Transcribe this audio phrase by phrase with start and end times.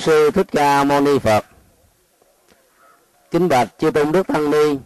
[0.00, 1.44] Bổn sư Thích Ca Mâu Ni Phật.
[3.30, 4.78] Kính bạch chư tôn đức tăng ni.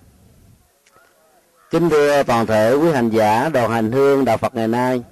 [1.71, 5.03] Kính thưa toàn thể quý hành giả đoàn hành hương đạo Phật ngày nay.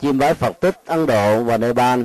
[0.00, 2.02] Chiêm bái Phật tích Ấn Độ và Nepal.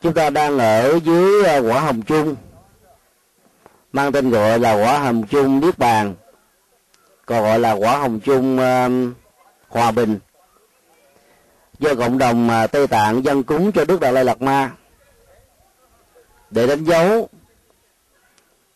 [0.00, 2.36] Chúng ta đang ở dưới à, quả hồng chung
[3.92, 6.14] mang tên gọi là quả hồng chung niết bàn
[7.26, 9.16] còn gọi là quả hồng chung uh,
[9.68, 10.18] hòa bình
[11.82, 14.72] do cộng đồng à, tây tạng dân cúng cho đức đạt lai lạt ma.
[16.50, 17.28] Để đánh dấu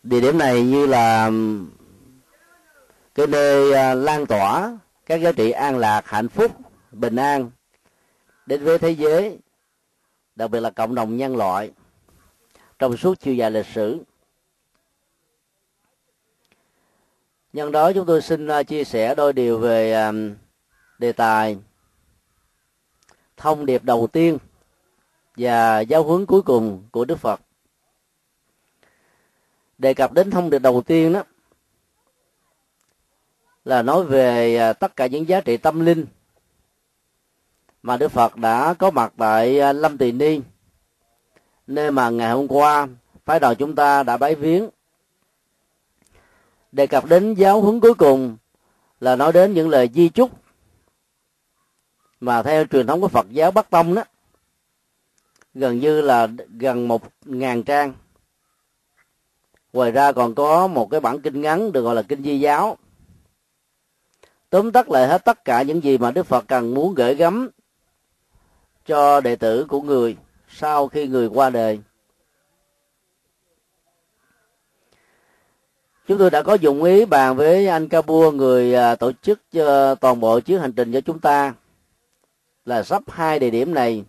[0.03, 1.31] địa điểm này như là
[3.15, 6.51] cái nơi à, lan tỏa các giá trị an lạc, hạnh phúc,
[6.91, 7.51] bình an
[8.45, 9.37] đến với thế giới,
[10.35, 11.71] đặc biệt là cộng đồng nhân loại
[12.79, 13.99] trong suốt chiều dài lịch sử.
[17.53, 20.11] Nhân đó chúng tôi xin à, chia sẻ đôi điều về
[20.99, 21.57] đề tài
[23.37, 24.37] thông điệp đầu tiên
[25.37, 27.41] và giáo huấn cuối cùng của đức phật.
[29.77, 31.23] Đề cập đến thông điệp đầu tiên đó
[33.65, 36.05] là nói về à, tất cả những giá trị tâm linh
[37.83, 40.39] mà đức phật đã có mặt tại à, lâm tỳ ni.
[41.67, 42.87] Nơi mà ngày hôm qua
[43.25, 44.69] phái đoàn chúng ta đã bái viếng.
[46.71, 48.37] Đề cập đến giáo huấn cuối cùng
[48.99, 50.31] là nói đến những lời di chúc
[52.19, 54.03] mà theo truyền thống của Phật giáo Bắc Tông đó,
[55.53, 56.27] gần như là
[56.59, 57.93] gần một ngàn trang.
[59.73, 62.77] Ngoài ra còn có một cái bản kinh ngắn được gọi là kinh di giáo.
[64.49, 67.49] Tóm tắt lại hết tất cả những gì mà Đức Phật cần muốn gửi gắm
[68.85, 70.17] cho đệ tử của người
[70.49, 71.79] sau khi người qua đời.
[76.07, 79.95] Chúng tôi đã có dụng ý bàn với anh Kabua người à, tổ chức ờ,
[79.95, 81.53] toàn bộ chuyến hành trình cho chúng ta
[82.67, 84.03] là sắp hai địa điểm này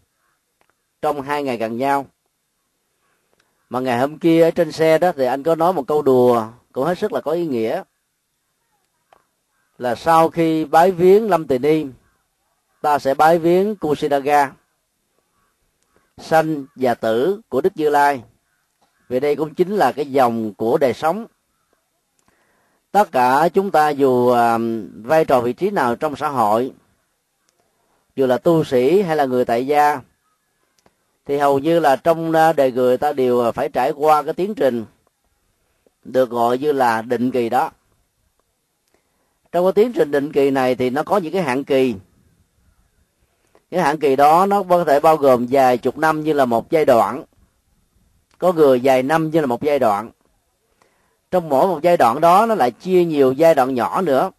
[1.03, 2.07] trong hai ngày gần nhau.
[3.71, 6.47] Mà ngày hôm kia ở trên xe đó thì anh có nói một câu đùa
[6.73, 7.83] cũng hết sức là có ý nghĩa.
[9.79, 11.87] Là sau khi bái viếng lâm tỳ ni,
[12.81, 14.53] ta sẽ bái viếng kusinaga
[16.17, 18.23] sanh và tử của đức như lai.
[19.09, 21.27] Vì đây cũng chính là cái dòng của đời sống.
[22.91, 24.59] Tất cả chúng ta dù à,
[25.03, 26.73] vai trò vị trí nào trong xã hội
[28.19, 30.01] dù là tu sĩ hay là người tại gia,
[31.27, 34.34] thì hầu như là trong à, đời người ta đều à, phải trải qua cái
[34.34, 34.84] tiến trình
[36.05, 37.71] được gọi như là định kỳ đó.
[39.53, 41.95] Trong cái tiến trình định kỳ này thì nó có những cái hạn kỳ.
[43.71, 46.71] Cái hạn kỳ đó nó có thể bao gồm vài chục năm như là một
[46.71, 47.25] giai đoạn.
[48.39, 50.11] Có người vài năm như là một giai đoạn.
[51.31, 54.31] Trong mỗi một giai đoạn đó nó lại chia nhiều giai đoạn nhỏ nữa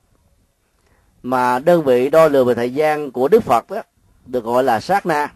[1.24, 3.82] mà đơn vị đo lường về thời gian của đức phật đó
[4.26, 5.34] được gọi là sát na.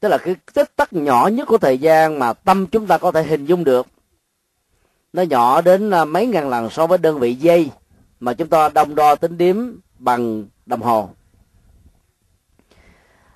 [0.00, 3.12] Tức là cái tích tắc nhỏ nhất của thời gian mà tâm chúng ta có
[3.12, 3.86] thể hình dung được,
[5.12, 7.70] nó nhỏ đến à, mấy ngàn lần so với đơn vị giây
[8.20, 9.56] mà chúng ta đong đo tính điếm
[9.98, 11.10] bằng đồng hồ.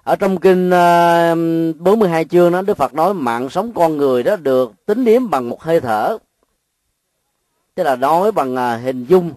[0.03, 1.35] Ở trong kinh à,
[1.79, 5.49] 42 chương đó, Đức Phật nói mạng sống con người đó được tính điếm bằng
[5.49, 6.19] một hơi thở.
[7.75, 9.33] Tức là nói bằng à, hình dung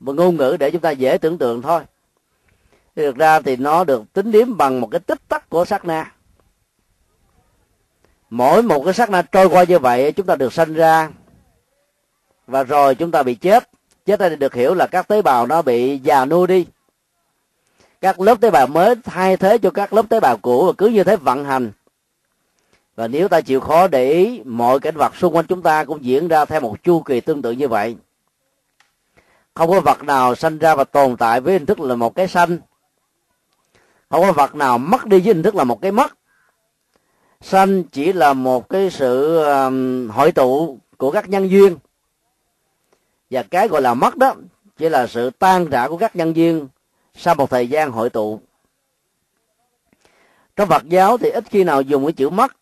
[0.00, 1.82] và ngôn ngữ để chúng ta dễ tưởng tượng thôi.
[2.96, 6.12] Thực ra thì nó được tính điểm bằng một cái tích tắc của sát na.
[8.30, 11.10] Mỗi một cái sát na trôi qua như vậy, chúng ta được sanh ra
[12.46, 13.70] và rồi chúng ta bị chết.
[14.06, 16.66] Chết đây được hiểu là các tế bào nó bị già nua đi.
[18.00, 20.86] Các lớp tế bào mới thay thế cho các lớp tế bào cũ và cứ
[20.86, 21.72] như thế vận hành.
[22.96, 26.04] Và nếu ta chịu khó để ý, mọi cảnh vật xung quanh chúng ta cũng
[26.04, 27.96] diễn ra theo một chu kỳ tương tự như vậy
[29.56, 32.28] không có vật nào sanh ra và tồn tại với hình thức là một cái
[32.28, 32.58] sanh.
[34.10, 36.18] Không có vật nào mất đi với hình thức là một cái mất.
[37.40, 41.76] Sanh chỉ là một cái sự um, hội tụ của các nhân duyên.
[43.30, 44.34] Và cái gọi là mất đó
[44.78, 46.68] chỉ là sự tan rã của các nhân duyên
[47.14, 48.40] sau một thời gian hội tụ.
[50.56, 52.56] Trong Phật giáo thì ít khi nào dùng cái chữ mất.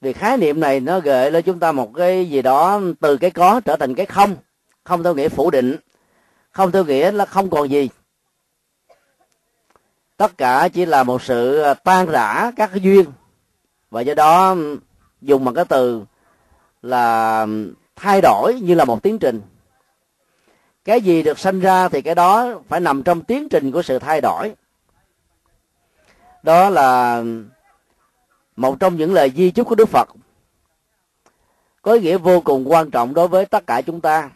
[0.00, 3.30] Vì khái niệm này nó gợi lên chúng ta một cái gì đó từ cái
[3.30, 4.36] có trở thành cái không
[4.84, 5.76] không theo nghĩa phủ định.
[6.50, 7.90] Không theo nghĩa là không còn gì.
[10.16, 13.04] Tất cả chỉ là một sự à, tan rã các cái duyên.
[13.90, 14.56] Và do đó
[15.20, 16.04] dùng bằng cái từ
[16.82, 17.46] là
[17.96, 19.42] thay đổi như là một tiến trình.
[20.84, 23.98] Cái gì được sanh ra thì cái đó phải nằm trong tiến trình của sự
[23.98, 24.54] thay đổi.
[26.42, 27.22] Đó là
[28.56, 30.08] một trong những lời di chúc của đức phật.
[31.82, 34.30] Có ý nghĩa vô cùng quan trọng đối với tất cả chúng ta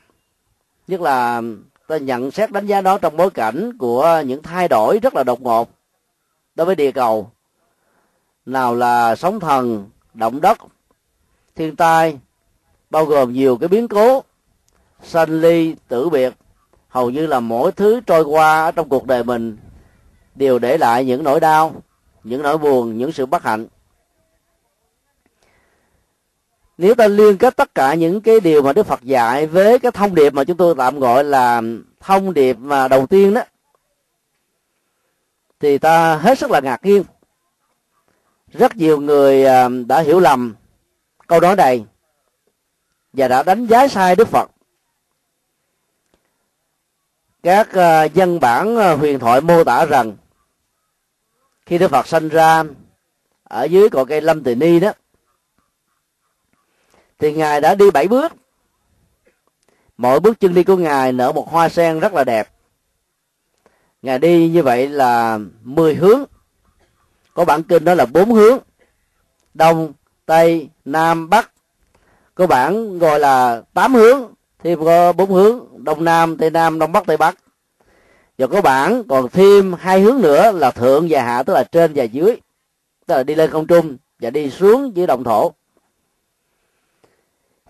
[0.88, 1.42] nhất là
[1.86, 5.24] ta nhận xét đánh giá đó trong bối cảnh của những thay đổi rất là
[5.24, 5.70] đột ngột
[6.54, 7.30] đối với địa cầu.
[8.46, 10.58] Nào là sóng thần, động đất,
[11.56, 12.18] thiên tai,
[12.90, 14.22] bao gồm nhiều cái biến cố
[15.02, 16.34] sanh ly, tử biệt,
[16.88, 19.56] hầu như là mỗi thứ trôi qua trong cuộc đời mình
[20.34, 21.74] đều để lại những nỗi đau,
[22.24, 23.66] những nỗi buồn, những sự bất hạnh
[26.78, 29.92] nếu ta liên kết tất cả những cái điều mà đức phật dạy với cái
[29.92, 31.62] thông điệp mà chúng tôi tạm gọi là
[32.00, 33.42] thông điệp mà đầu tiên đó,
[35.60, 37.04] thì ta hết sức là ngạc nhiên.
[38.52, 40.54] Rất nhiều người à, đã hiểu lầm
[41.26, 41.84] câu nói này
[43.12, 44.50] và đã đánh giá sai đức phật.
[47.42, 50.16] Các à, dân bản à, huyền thoại mô tả rằng
[51.66, 52.64] khi đức phật sanh ra
[53.44, 54.92] ở dưới cội cây lâm tỳ ni đó
[57.18, 58.32] thì ngài đã đi bảy bước.
[59.96, 62.48] Mỗi bước chân đi của ngài nở một hoa sen rất là đẹp.
[64.02, 66.24] Ngài đi như vậy là mười hướng.
[67.34, 68.58] Có bản kinh đó là bốn hướng.
[69.54, 69.92] Đông,
[70.26, 71.50] tây, nam, bắc.
[72.34, 74.32] Có bản gọi là tám hướng.
[74.58, 75.84] Thêm có bốn hướng.
[75.84, 77.38] Đông, nam, tây, nam, đông, bắc, tây, bắc.
[78.38, 81.92] Và có bản còn thêm hai hướng nữa là thượng và hạ, tức là trên
[81.94, 82.36] và dưới.
[83.06, 85.52] Tức là đi lên không trung và đi xuống dưới đồng thổ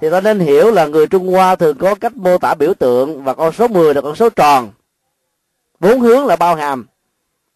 [0.01, 3.25] thì ta nên hiểu là người Trung Hoa thường có cách mô tả biểu tượng
[3.25, 4.71] và con số 10 là con số tròn.
[5.81, 6.87] Bốn hướng là bao hàm.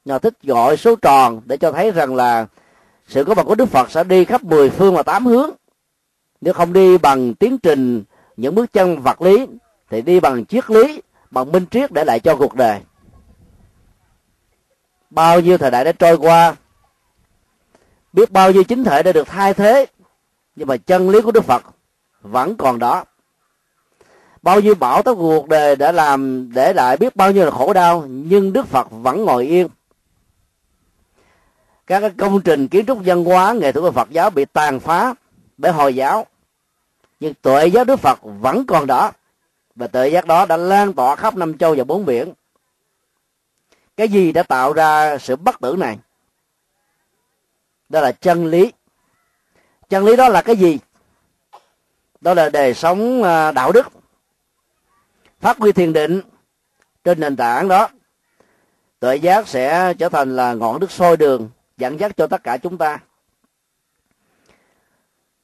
[0.05, 2.47] Nhà thích gọi số tròn để cho thấy rằng là
[3.09, 5.51] sự có mặt của Đức Phật sẽ đi khắp mười phương và tám hướng.
[6.41, 8.05] Nếu không đi bằng tiến trình,
[8.37, 9.47] những bước chân vật lý,
[9.91, 12.81] thì đi bằng triết lý, bằng minh triết để lại cho cuộc đời.
[15.11, 16.57] Bao nhiêu thời đại đã trôi qua,
[18.13, 19.87] biết bao nhiêu chính thể đã được thay thế,
[20.57, 21.63] nhưng mà chân lý của đức phật
[22.23, 23.05] vẫn còn đó.
[24.43, 27.73] Bao nhiêu bão táp cuộc đời đã làm, để lại biết bao nhiêu là khổ
[27.73, 29.69] đau, nhưng đức phật vẫn ngồi yên.
[31.87, 35.15] Các công trình kiến trúc văn hóa, nghệ thuật của phật giáo bị tàn phá
[35.59, 36.27] bởi hồi giáo.
[37.21, 39.13] Nhưng tuệ giác đức phật vẫn còn đó.
[39.75, 42.33] Và tuệ giác đó đã lan tỏa khắp năm châu và bốn biển.
[43.97, 45.99] Cái gì đã tạo ra sự bất tử này?
[47.89, 48.73] Đó là chân lý.
[49.89, 50.79] Chân lý đó là cái gì?
[52.23, 53.87] Đó là đời sống à, đạo đức.
[55.41, 56.21] Phát huy thiền định
[57.05, 57.89] trên nền tảng đó,
[59.01, 62.57] tuệ giác sẽ trở thành là ngọn đức soi đường dẫn dắt cho tất cả
[62.57, 62.99] chúng ta.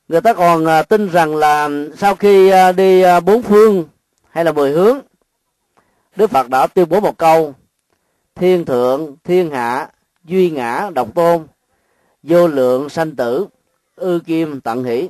[0.09, 3.85] Người ta còn à, tin rằng là sau khi à, đi bốn phương
[4.31, 5.01] hay là mười hướng,
[6.17, 7.55] đức phật đã tuyên bố một câu,
[8.35, 9.91] thiên thượng, thiên hạ,
[10.25, 11.47] duy ngã, độc tôn,
[12.23, 13.47] vô lượng sanh tử,
[13.97, 15.09] ư kim tận hỷ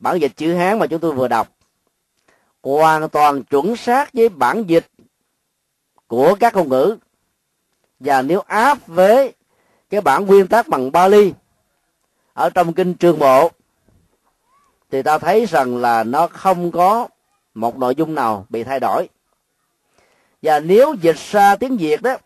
[0.00, 1.48] bản dịch chữ hán mà chúng tôi vừa đọc.
[2.62, 4.86] Hoàn toàn chuẩn xác với bản dịch
[6.06, 6.96] của các ngôn ngữ.
[8.00, 9.34] Và nếu áp với
[9.90, 11.32] cái bản nguyên tác bằng Bali
[12.32, 13.50] ở trong kinh trường bộ,
[14.90, 17.08] thì ta thấy rằng là nó không có
[17.54, 19.08] một nội dung nào bị thay đổi.
[20.42, 22.16] Và nếu dịch ra tiếng việt đó,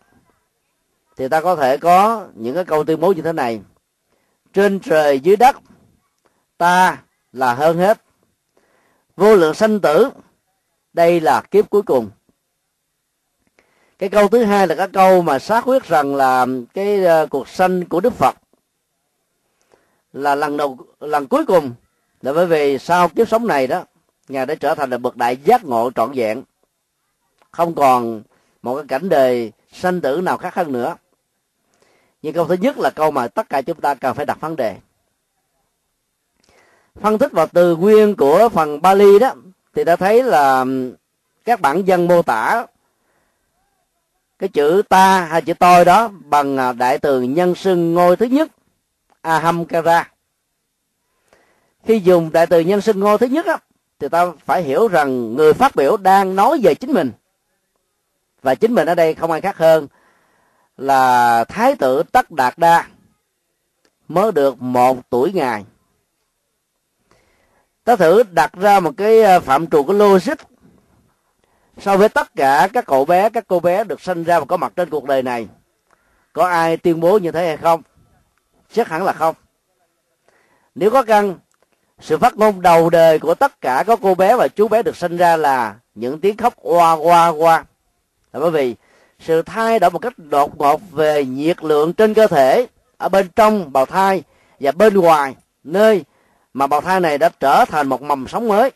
[1.17, 3.61] thì ta có thể có những cái câu tuyên bố như thế này.
[4.53, 5.57] Trên trời dưới đất,
[6.57, 7.02] ta
[7.33, 8.01] là hơn hết.
[9.15, 10.09] Vô lượng sanh tử,
[10.93, 12.09] đây là kiếp cuối cùng.
[13.99, 17.47] Cái câu thứ hai là cái câu mà xác quyết rằng là cái ờ, cuộc
[17.47, 18.35] sanh của đức phật
[20.13, 21.71] là lần đầu, lần cuối cùng.
[22.21, 23.85] Là bởi vì sau kiếp sống này đó,
[24.27, 26.43] ngài đã trở thành là bậc đại giác ngộ trọn vẹn.
[27.51, 28.23] Không còn
[28.61, 30.95] một cái cảnh đời sanh tử nào khác hơn nữa.
[32.21, 34.55] Nhưng câu thứ nhất là câu mà tất cả chúng ta cần phải đặt vấn
[34.55, 34.77] đề
[37.01, 39.33] phân tích vào từ nguyên của phần Bali đó
[39.75, 40.65] thì ta thấy là
[41.45, 42.65] các bản dân mô tả
[44.39, 48.25] cái chữ ta hay chữ tôi đó bằng à, đại từ nhân xưng ngôi thứ
[48.25, 48.51] nhất
[49.21, 50.13] ahamkara
[51.83, 53.57] khi dùng đại từ nhân xưng ngôi thứ nhất á,
[53.99, 57.11] thì ta phải hiểu rằng người phát biểu đang nói về chính mình.
[58.41, 59.87] Và chính mình ở đây không ai khác hơn
[60.77, 62.87] là thái tử tất đạt đa
[64.07, 65.65] mới được một tuổi ngày
[67.83, 70.35] ta thử đặt ra một cái ờ, phạm trù, cái logic
[71.77, 74.57] so với tất cả các cậu bé, các cô bé được sinh ra và có
[74.57, 75.47] mặt trên cuộc đời này.
[76.33, 77.81] Có ai tuyên bố như thế hay không?
[78.73, 79.35] Chắc hẳn là không.
[80.75, 81.37] Nếu có căn
[81.99, 84.95] sự phát ngôn đầu đời của tất cả các cô bé và chú bé được
[84.95, 87.65] sinh ra là những tiếng khóc oa oa oa.
[88.33, 88.75] Là bởi vì
[89.19, 93.27] sự thay đổi một cách đột ngột về nhiệt lượng trên cơ thể, ở bên
[93.35, 94.23] trong, bào thai
[94.59, 96.03] và bên ngoài, nơi
[96.53, 98.71] mà bào thai này đã trở thành một mầm sống mới.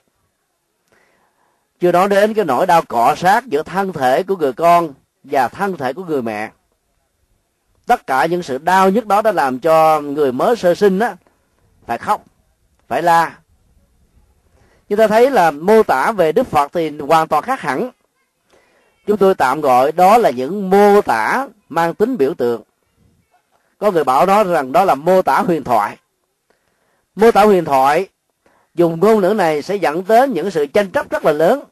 [1.80, 4.94] Chưa nói đến cái nỗi đau cọ sát giữa thân thể của người con
[5.24, 6.52] và thân thể của người mẹ.
[7.86, 11.16] Tất cả những sự đau nhức đó đã làm cho người mới sơ sinh á,
[11.86, 12.24] phải khóc,
[12.88, 13.38] phải la.
[14.90, 17.92] Chúng ta thấy là mô tả về đức phật thì hoàn toàn khác hẳn.
[19.08, 22.62] Chúng tôi tạm gọi đó là những mô tả mang tính biểu tượng.
[23.78, 25.98] Có người bảo đó rằng đó là mô tả huyền thoại
[27.18, 28.08] mô tả huyền thoại
[28.76, 31.64] dùng ngôn ngữ này sẽ dẫn đến những sự tranh chấp rất là lớn.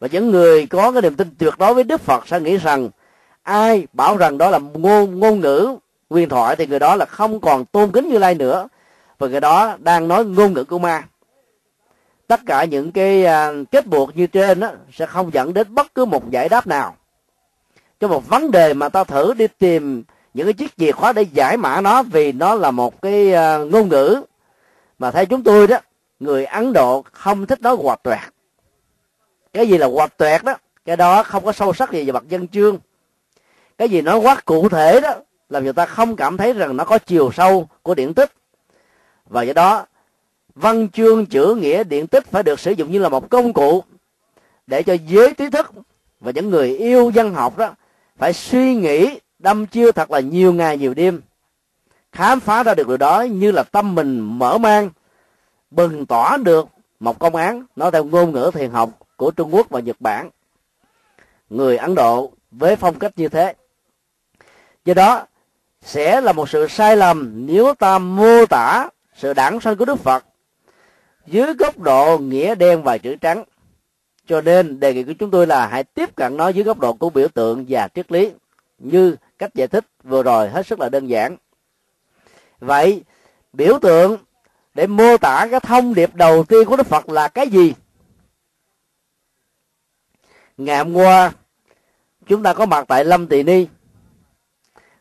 [0.00, 2.90] Và những người có cái niềm tin tuyệt đối với đức phật sẽ nghĩ rằng
[3.42, 5.76] ai bảo rằng đó là ngôn ngôn ngữ
[6.10, 8.68] huyền thoại thì người đó là không còn tôn kính như lai nữa.
[9.18, 11.04] Và người đó đang nói ngôn ngữ của ma.
[12.26, 15.94] Tất cả những cái à, kết buộc như trên đó, sẽ không dẫn đến bất
[15.94, 16.96] cứ một giải đáp nào.
[18.00, 20.02] Cho một vấn đề mà ta thử đi tìm
[20.34, 23.58] những cái chiếc chìa khóa để giải mã nó vì nó là một cái à,
[23.58, 24.22] ngôn ngữ
[25.02, 25.78] mà theo chúng tôi đó,
[26.20, 28.20] người ấn độ không thích nói hoạt toẹt
[29.52, 30.54] cái gì là hoạt toẹt đó,
[30.84, 32.78] cái đó không có sâu sắc gì về mặt dân chương.
[33.78, 35.14] Cái gì nói quá cụ thể đó
[35.48, 38.32] làm người ta không cảm thấy rằng nó có chiều sâu của điển tích.
[39.26, 39.86] Và do đó,
[40.54, 43.84] văn chương chữ nghĩa điện tích phải được sử dụng như là một công cụ
[44.66, 45.72] để cho giới trí thức
[46.20, 47.74] và những người yêu văn học đó
[48.16, 51.20] phải suy nghĩ đâm chiêu thật là nhiều ngày nhiều đêm
[52.12, 54.90] khám phá ra được điều đó như là tâm mình mở mang,
[55.70, 56.68] bừng tỏ được
[57.00, 60.30] một công án nói theo ngôn ngữ thiền học của trung quốc và nhật bản.
[61.50, 63.54] Người ấn độ với phong cách như thế.
[64.84, 65.26] Do đó,
[65.82, 69.98] sẽ là một sự sai lầm nếu ta mô tả sự đản sanh của đức
[69.98, 70.24] phật
[71.26, 73.44] dưới góc độ nghĩa đen và chữ trắng.
[74.26, 76.92] Cho nên đề nghị của chúng tôi là hãy tiếp cận nó dưới góc độ
[76.92, 78.30] của biểu tượng và triết lý
[78.78, 81.36] như cách giải thích vừa rồi hết sức là đơn giản
[82.62, 83.02] vậy,
[83.52, 84.16] biểu tượng
[84.74, 87.74] để mô tả cái thông điệp đầu tiên của đức phật là cái gì
[90.56, 91.32] ngày hôm qua,
[92.26, 93.66] chúng ta có mặt tại lâm tỳ ni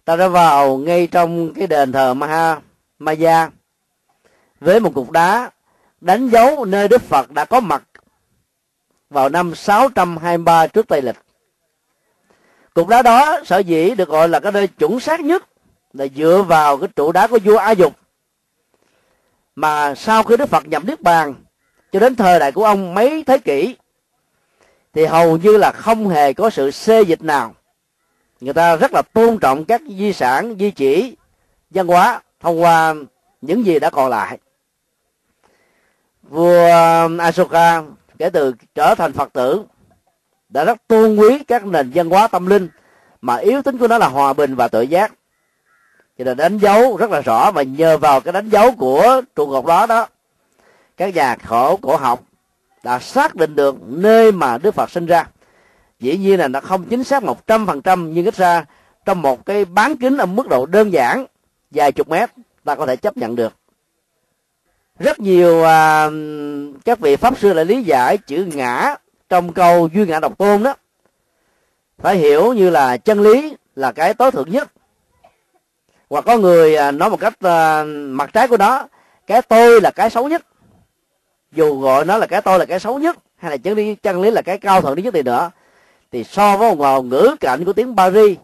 [0.05, 2.61] ta đã vào ngay trong cái đền thờ maha
[2.99, 3.49] maya
[4.59, 5.51] với một cục đá
[6.01, 7.83] đánh dấu nơi Đức Phật đã có mặt
[9.09, 11.15] vào năm 623 trước Tây lịch.
[12.73, 15.45] Cục đá đó sở dĩ được gọi là cái nơi chuẩn xác nhất
[15.93, 17.93] là dựa vào cái trụ đá của vua A Dục.
[19.55, 21.33] Mà sau khi Đức Phật nhập Niết Bàn
[21.91, 23.75] cho đến thời đại của ông mấy thế kỷ,
[24.93, 27.55] thì hầu như là không hề có sự xê dịch nào.
[28.41, 31.15] Người ta rất là tôn trọng các di sản, di chỉ,
[31.69, 32.95] văn hóa thông qua
[33.41, 34.37] những gì đã còn lại.
[36.23, 36.69] Vua
[37.19, 37.83] Asoka
[38.17, 39.63] kể từ trở thành phật tử
[40.49, 42.69] đã rất tôn quý các nền văn hóa tâm linh
[43.21, 45.13] mà yếu tính của nó là hòa bình và tự giác
[46.21, 49.51] cho nên đánh dấu rất là rõ và nhờ vào cái đánh dấu của trụ
[49.51, 50.07] cột đó đó
[50.97, 52.23] các nhà khổ cổ học
[52.83, 55.27] đã xác định được nơi mà Đức Phật sinh ra.
[55.99, 58.65] Dĩ nhiên là nó không chính xác một trăm phần trăm nhưng ít ra
[59.05, 61.25] trong một cái bán kính ở mức độ đơn giản
[61.71, 62.29] vài chục mét
[62.63, 63.53] ta có thể chấp nhận được.
[64.99, 66.09] Rất nhiều à,
[66.85, 68.95] các vị pháp sư lại lý giải chữ ngã
[69.29, 70.75] trong câu duy ngã độc tôn đó.
[71.97, 74.71] Phải hiểu như là chân lý là cái tối thượng nhất
[76.11, 78.87] hoặc có người à, nói một cách à, mặt trái của nó,
[79.27, 80.45] cái tôi là cái xấu nhất.
[81.51, 84.21] Dù gọi nó là cái tôi là cái xấu nhất hay là chân lý chân
[84.21, 85.51] lý là cái cao thượng nhất thì nữa,
[86.11, 88.37] thì so với một ngữ cảnh của tiếng Paris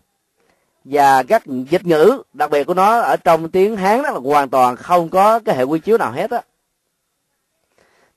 [0.83, 4.49] và các dịch ngữ đặc biệt của nó ở trong tiếng hán đó là hoàn
[4.49, 6.41] toàn không có cái hệ quy chiếu nào hết á.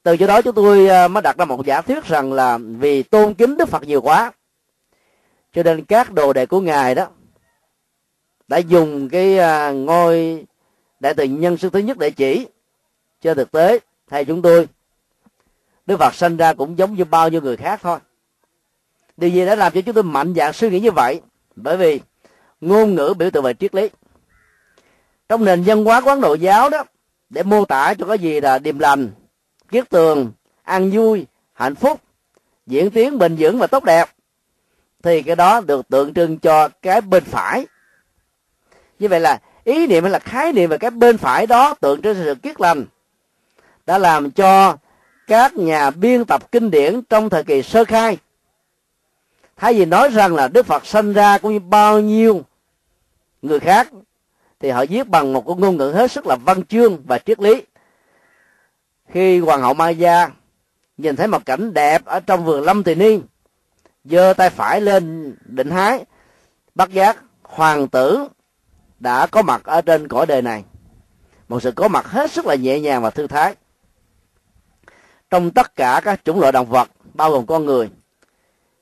[0.02, 3.02] Từ chỗ đó chúng tôi à, mới đặt ra một giả thuyết rằng là vì
[3.02, 4.32] tôn kính đức phật nhiều quá,
[5.54, 7.06] cho nên các đồ đệ của ngài đó
[8.50, 10.44] đã dùng cái à, ngôi
[11.00, 12.46] đại từ nhân sư thứ nhất để chỉ
[13.20, 13.78] cho thực tế
[14.08, 14.68] theo chúng tôi.
[15.86, 17.98] Đức phật sinh ra cũng giống như bao nhiêu người khác thôi.
[19.16, 21.20] Điều gì đã làm cho chúng tôi mạnh dạn suy nghĩ như vậy?
[21.56, 22.00] Bởi vì
[22.60, 23.88] ngôn ngữ biểu tượng về triết lý.
[25.28, 26.84] Trong nền văn hóa quán độ giáo đó,
[27.30, 29.10] để mô tả cho cái gì là điềm lành,
[29.70, 32.00] kiết tường ăn vui, hạnh phúc,
[32.66, 34.08] diễn tiến bình vững và tốt đẹp,
[35.02, 37.66] thì cái đó được tượng trưng cho cái bên phải
[39.00, 42.02] như vậy là ý niệm hay là khái niệm về cái bên phải đó tượng
[42.02, 42.84] trưng sự kiết lành,
[43.86, 44.76] đã làm cho
[45.26, 48.18] các nhà biên tập kinh điển trong thời kỳ sơ khai.
[49.56, 52.42] Thay vì nói rằng là đức phật sinh ra cũng như bao nhiêu
[53.42, 53.88] người khác,
[54.60, 57.62] thì họ viết bằng một ngôn ngữ hết sức là văn chương và triết lý.
[59.08, 60.30] Khi hoàng hậu Maya
[60.98, 63.18] nhìn thấy một cảnh đẹp ở trong vườn lâm tỳ ni,
[64.04, 66.04] giơ tay phải lên định hái,
[66.74, 68.28] bắt giác hoàng tử
[69.00, 70.64] đã có mặt ở trên cõi đời này.
[71.48, 73.54] Một sự có mặt hết sức là nhẹ nhàng và thư thái.
[75.30, 77.90] Trong tất cả các chủng loại động vật bao gồm con người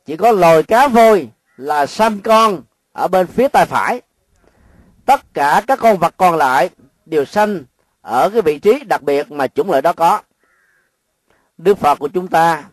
[0.06, 4.00] chỉ có loài cá voi là sanh con ở bên phía tay phải.
[5.04, 6.70] Tất cả các con vật còn lại
[7.06, 7.64] đều sanh
[8.00, 10.20] ở cái vị trí đặc biệt mà chủng loại đó có.
[11.58, 12.64] Đức phật của chúng ta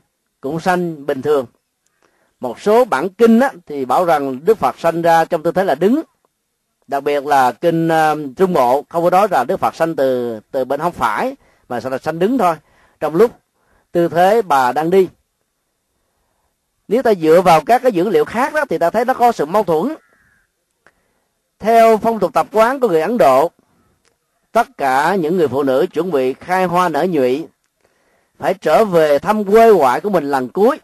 [0.41, 1.45] cũng sanh bình thường.
[2.39, 5.63] Một số bản kinh á, thì bảo rằng đức phật sanh ra trong tư thế
[5.63, 6.01] là đứng
[6.87, 9.95] đặc biệt là kinh ờ, uh, trung bộ không có nói là đức phật sanh
[9.95, 11.35] từ từ bên hông phải
[11.69, 12.55] mà sẽ là sanh đứng thôi.
[12.99, 13.31] Trong lúc
[13.91, 15.07] tư thế bà đang đi
[16.87, 19.31] nếu ta dựa vào các cái dữ liệu khác đó thì ta thấy nó có
[19.31, 19.95] sự mâu thuẫn.
[21.59, 23.51] Theo phong tục tập quán của người ấn độ
[24.51, 27.47] tất cả những người phụ nữ chuẩn bị khai hoa nở nhụy
[28.39, 30.79] phải trở về thăm quê ngoại của mình lần cuối.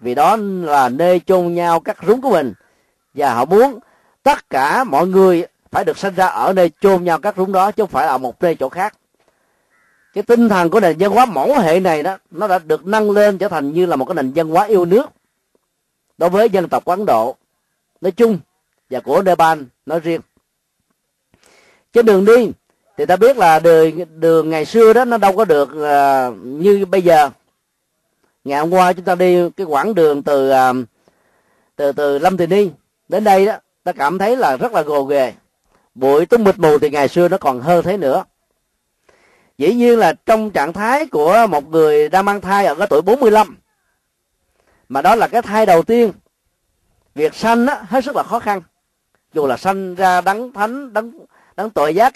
[0.00, 2.54] Vì đó là nơi chôn nhau các rúng của mình
[3.14, 3.78] và họ muốn
[4.22, 7.70] tất cả mọi người phải được sinh ra ở nơi chôn nhau các rúng đó
[7.70, 8.94] chứ không phải ở một nơi chỗ khác.
[10.14, 13.10] Cái tinh thần của nền văn hóa mẫu hệ này đó nó đã được nâng
[13.10, 15.06] lên trở thành như là một cái nền văn hóa yêu nước
[16.18, 17.36] đối với dân tộc ấn độ
[18.00, 18.38] nói chung
[18.90, 20.20] và của nepal nói riêng.
[21.92, 22.50] Trên đường đi
[22.96, 26.84] thì ta biết là đường đường ngày xưa đó nó đâu có được uh, như
[26.86, 27.30] bây giờ.
[28.44, 30.76] Ngày hôm qua chúng ta đi cái quãng đường từ uh,
[31.76, 32.70] từ từ lâm tỳ ni
[33.08, 35.32] đến đây đó ta cảm thấy là rất là gồ ghề.
[35.94, 38.24] Bụi tung mịt mù thì ngày xưa nó còn hơn thế nữa.
[39.58, 43.02] Dĩ nhiên là trong trạng thái của một người đang mang thai ở cái tuổi
[43.02, 43.58] 45
[44.88, 46.12] mà đó là cái thai đầu tiên
[47.14, 48.62] việc sanh á, hết sức là khó khăn.
[49.32, 51.12] Dù là sanh ra đấng thánh đấng
[51.56, 52.14] đấng tội giác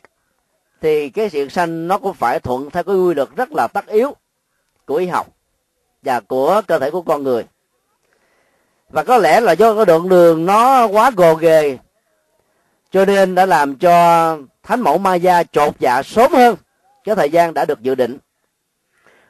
[0.80, 3.86] thì cái sự sanh nó cũng phải thuận theo cái quy luật rất là tất
[3.86, 4.16] yếu
[4.86, 5.26] của y học
[6.02, 7.44] và của cơ thể của con người
[8.88, 11.78] và có lẽ là do cái đoạn đường nó quá gồ ghề,
[12.90, 16.56] cho nên đã làm cho thánh mẫu ma gia chột dạ sớm hơn.
[17.04, 18.18] Cái thời gian đã được dự định.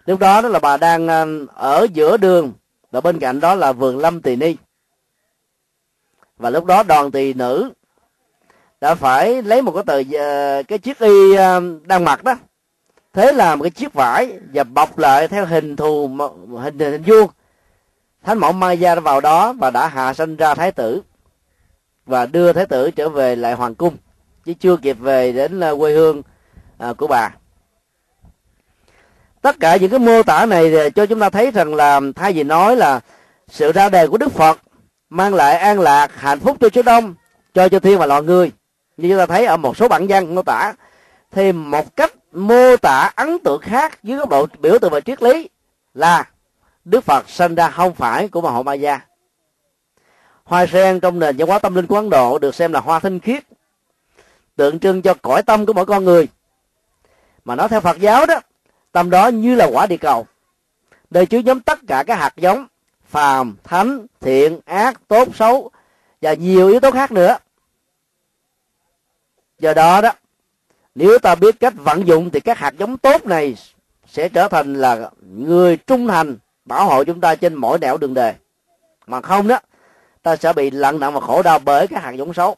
[0.06, 2.52] Lúc đó đó là bà đang à, ở giữa đường,
[2.90, 4.56] và bên cạnh đó là vườn lâm tỳ ni.
[6.36, 7.72] Và lúc đó đoàn tỳ nữ
[8.80, 12.34] đã phải lấy một cái tờ à, cái chiếc y à, đang mặc đó,
[13.12, 16.10] thế là một cái chiếc vải và bọc lại theo hình thù,
[16.62, 17.30] hình hình vuông
[18.24, 21.02] thánh mẫu Maya đã vào đó và đã hạ sanh ra thái tử
[22.06, 23.96] và đưa thái tử trở về lại hoàng cung.
[24.44, 26.22] Chứ chưa kịp về đến ờ, quê hương
[26.78, 27.30] ờ, của bà.
[29.42, 32.32] Tất cả những cái mô tả này ờ, cho chúng ta thấy rằng là thay
[32.32, 33.00] vì nói là
[33.48, 34.58] sự ra đời của đức phật
[35.10, 37.14] mang lại an lạc, hạnh phúc cho số đông,
[37.54, 38.52] cho cho thiên và loài người,
[38.96, 40.72] như chúng ta thấy ở một số bản văn mô tả,
[41.30, 45.22] thì một cách mô tả ấn tượng khác dưới góc độ biểu tượng và triết
[45.22, 45.48] lý
[45.94, 46.24] là
[46.86, 49.00] đức phật sinh ra không phải của bà hộ ma gia.
[50.44, 52.98] Hoa sen trong nền văn hóa tâm linh của ấn độ được xem là hoa
[52.98, 53.44] thanh khiết,
[54.56, 56.28] tượng trưng cho cõi tâm của mỗi con người.
[57.44, 58.40] Mà nó theo phật giáo đó,
[58.92, 60.26] tâm đó như là quả địa cầu,
[61.10, 62.66] nơi chứa nhóm tất cả các hạt giống,
[63.06, 65.70] phàm, thánh, thiện, ác, tốt, xấu
[66.22, 67.38] và nhiều yếu tố khác nữa.
[69.58, 70.12] Do đó đó,
[70.94, 73.56] nếu ta biết cách vận dụng thì các hạt giống tốt này
[74.06, 78.14] sẽ trở thành là người trung thành bảo hộ chúng ta trên mỗi nẻo đường
[78.14, 78.34] đề.
[79.06, 79.58] Mà không đó,
[80.22, 82.56] ta sẽ bị lặng nặng và khổ đau bởi cái hạt giống xấu.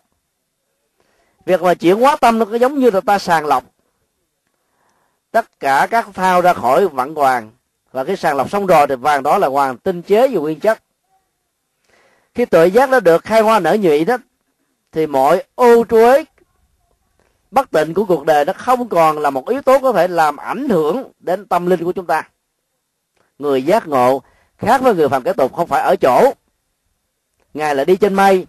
[1.47, 3.65] Việc mà chuyển hóa tâm nó có giống như là ta sàng lọc.
[5.31, 7.51] Tất cả các thao ra khỏi vặn hoàng
[7.93, 10.61] và cái sàng lọc xong rồi thì vàng đó là hoàng tinh chế và nguyên
[10.61, 10.83] chất.
[12.35, 14.17] Khi tự giác nó được khai hoa nở nhụy đó,
[14.93, 16.25] thì mọi ô truế
[17.51, 20.37] bất tịnh của cuộc đời nó không còn là một yếu tố có thể làm
[20.37, 22.29] ảnh hưởng đến tâm linh của chúng ta
[23.39, 24.23] người giác ngộ,
[24.59, 26.33] khác với người phàm kẻ tục không phải ở chỗ.
[27.55, 28.47] Ngài là đi trên mây,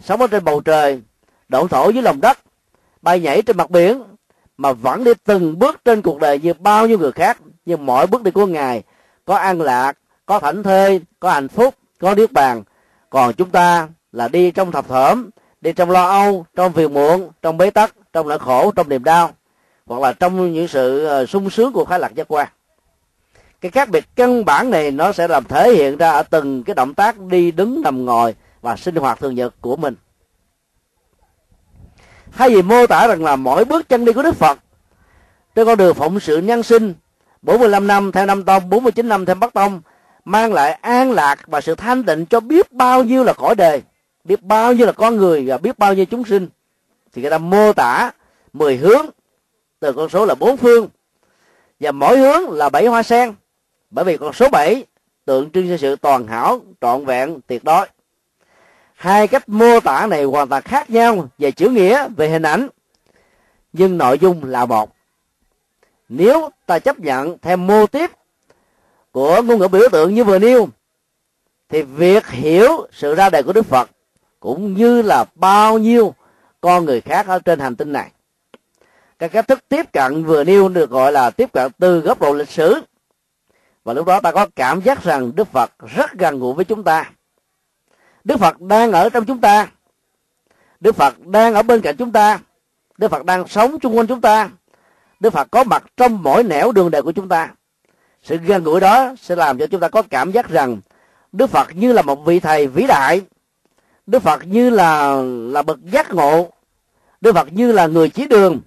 [0.00, 1.02] sống ở trên bầu trời,
[1.48, 2.38] đổ thổ dưới lòng đất,
[3.02, 4.02] bay nhảy trên mặt biển,
[4.56, 8.06] mà vẫn đi từng bước trên cuộc đời như bao nhiêu người khác nhưng mỗi
[8.06, 8.82] bước đi của ngài.
[9.24, 12.62] Có an lạc, có thảnh thơi có hạnh phúc, có niết bàn.
[13.10, 17.30] Còn chúng ta là đi trong thập thởm, đi trong lo âu, trong phiền muộn,
[17.42, 19.30] trong bế tắc, trong nỗi khổ, trong niềm đau,
[19.86, 22.48] hoặc là trong những sự ờ, sung sướng của khái lạc giác quan
[23.64, 26.74] cái khác biệt căn bản này nó sẽ làm thể hiện ra ở từng cái
[26.74, 29.94] động tác đi đứng, nằm, ngồi và sinh hoạt thường nhật của mình.
[32.30, 34.58] Hay vì mô tả rằng là mỗi bước chân đi của Đức Phật,
[35.54, 36.94] trên con đường phụng sự nhân sinh
[37.42, 39.80] 45 năm theo năm tông 49 năm theo Bắc tông,
[40.24, 43.82] mang lại an lạc và sự thanh tịnh cho biết bao nhiêu là cõi đề
[44.24, 46.48] biết bao nhiêu là con người và biết bao nhiêu chúng sinh.
[47.12, 48.10] Thì người ta mô tả
[48.52, 49.06] 10 hướng,
[49.80, 50.88] từ con số là bốn phương,
[51.80, 53.34] và mỗi hướng là bảy hoa sen
[53.94, 54.84] bởi vì con số 7
[55.24, 57.86] tượng trưng cho sự toàn hảo, trọn vẹn, tuyệt đối.
[58.94, 62.68] Hai cách mô tả này hoàn toàn khác nhau về chữ nghĩa, về hình ảnh,
[63.72, 64.94] nhưng nội dung là một.
[66.08, 68.10] Nếu ta chấp nhận theo mô tiếp
[69.12, 70.68] của ngôn ngữ biểu tượng như vừa nêu,
[71.68, 73.90] thì việc hiểu sự ra đời của đức phật
[74.40, 76.14] cũng như là bao nhiêu
[76.60, 78.10] con người khác ở trên hành tinh này.
[79.18, 82.32] Cái cách thức tiếp cận vừa nêu được gọi là tiếp cận từ góc độ
[82.32, 82.80] lịch sử
[83.84, 86.84] và lúc đó ta có cảm giác rằng đức phật rất gần gũi với chúng
[86.84, 87.10] ta.
[88.24, 89.68] Đức phật đang ở trong chúng ta.
[90.80, 92.38] Đức phật đang ở bên cạnh chúng ta.
[92.98, 94.50] Đức phật đang sống chung quanh chúng ta.
[95.20, 97.50] Đức phật có mặt trong mỗi nẻo đường đời của chúng ta.
[98.22, 100.80] Sự gần gũi đó sẽ làm cho chúng ta có cảm giác rằng
[101.32, 103.22] đức phật như là một vị thầy vĩ đại.
[104.06, 106.50] Đức phật như là là bậc giác ngộ.
[107.20, 108.60] Đức phật như là người chỉ đường.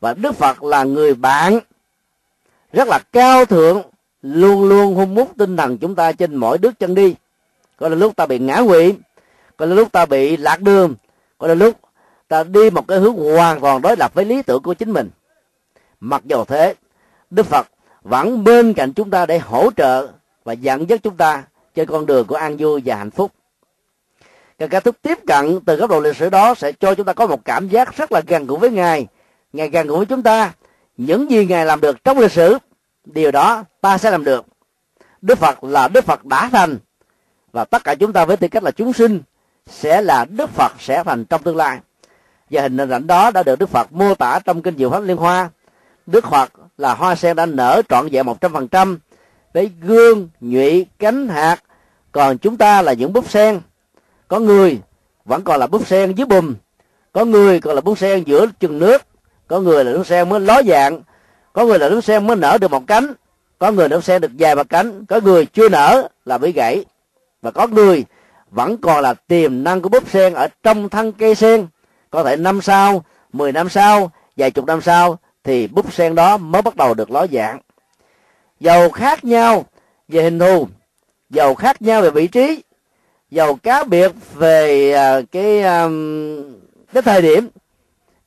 [0.00, 1.58] Và đức phật là người bạn.
[2.72, 3.82] Rất là cao thượng
[4.34, 7.14] luôn luôn hung mút tinh thần chúng ta trên mỗi bước chân đi.
[7.76, 8.94] Có là lúc ta bị ngã quỵ,
[9.56, 10.94] có là lúc ta bị lạc đường,
[11.38, 11.74] có là lúc
[12.28, 15.10] ta đi một cái hướng hoàn toàn đối lập với lý tưởng của chính mình.
[16.00, 16.74] Mặc dù thế,
[17.30, 17.66] đức phật
[18.02, 20.08] vẫn bên cạnh chúng ta để hỗ trợ
[20.44, 21.42] và dẫn dắt chúng ta
[21.74, 23.32] trên con đường của an vui và hạnh phúc.
[24.58, 27.12] Cái cách thức tiếp cận từ góc độ lịch sử đó sẽ cho chúng ta
[27.12, 29.06] có một cảm giác rất là gần gũi với ngài.
[29.52, 30.52] Ngài gần gũi với chúng ta.
[30.96, 32.58] Những gì ngài làm được trong lịch sử
[33.06, 34.44] điều đó ta sẽ làm được.
[35.22, 36.78] Đức phật là đức phật đã thành.
[37.52, 39.20] Và tất cả chúng ta với tư cách là chúng sinh
[39.66, 41.78] sẽ là đức phật sẽ thành trong tương lai.
[42.50, 45.16] Và hình ảnh đó đã được đức phật mô tả trong kinh diệu pháp liên
[45.16, 45.50] hoa.
[46.06, 48.98] Đức phật là hoa sen đã nở trọn vẹn một trăm phần trăm
[49.54, 51.62] với gương, nhụy, cánh hạt.
[52.12, 53.60] Còn chúng ta là những búp sen.
[54.28, 54.80] Có người
[55.24, 56.54] vẫn còn là búp sen dưới bùm.
[57.12, 59.02] Có người còn là búp sen giữa chừng nước.
[59.48, 61.02] Có người là búp sen mới ló dạng
[61.56, 63.12] có người là búp sen mới nở được một cánh,
[63.58, 66.84] có người búp sen được dài một cánh, có người chưa nở là bị gãy.
[67.42, 68.04] Và có người
[68.50, 71.66] vẫn còn là tiềm năng của búp sen ở trong thân cây sen.
[72.10, 76.36] Có thể năm sau, mười năm sau, vài chục năm sau thì búp sen đó
[76.36, 77.58] mới bắt đầu được ló dạng.
[78.60, 79.64] Dầu khác nhau
[80.08, 80.68] về hình thù,
[81.30, 82.62] dầu khác nhau về vị trí,
[83.30, 85.88] dầu cá biệt về à, cái à,
[86.92, 87.48] cái thời điểm,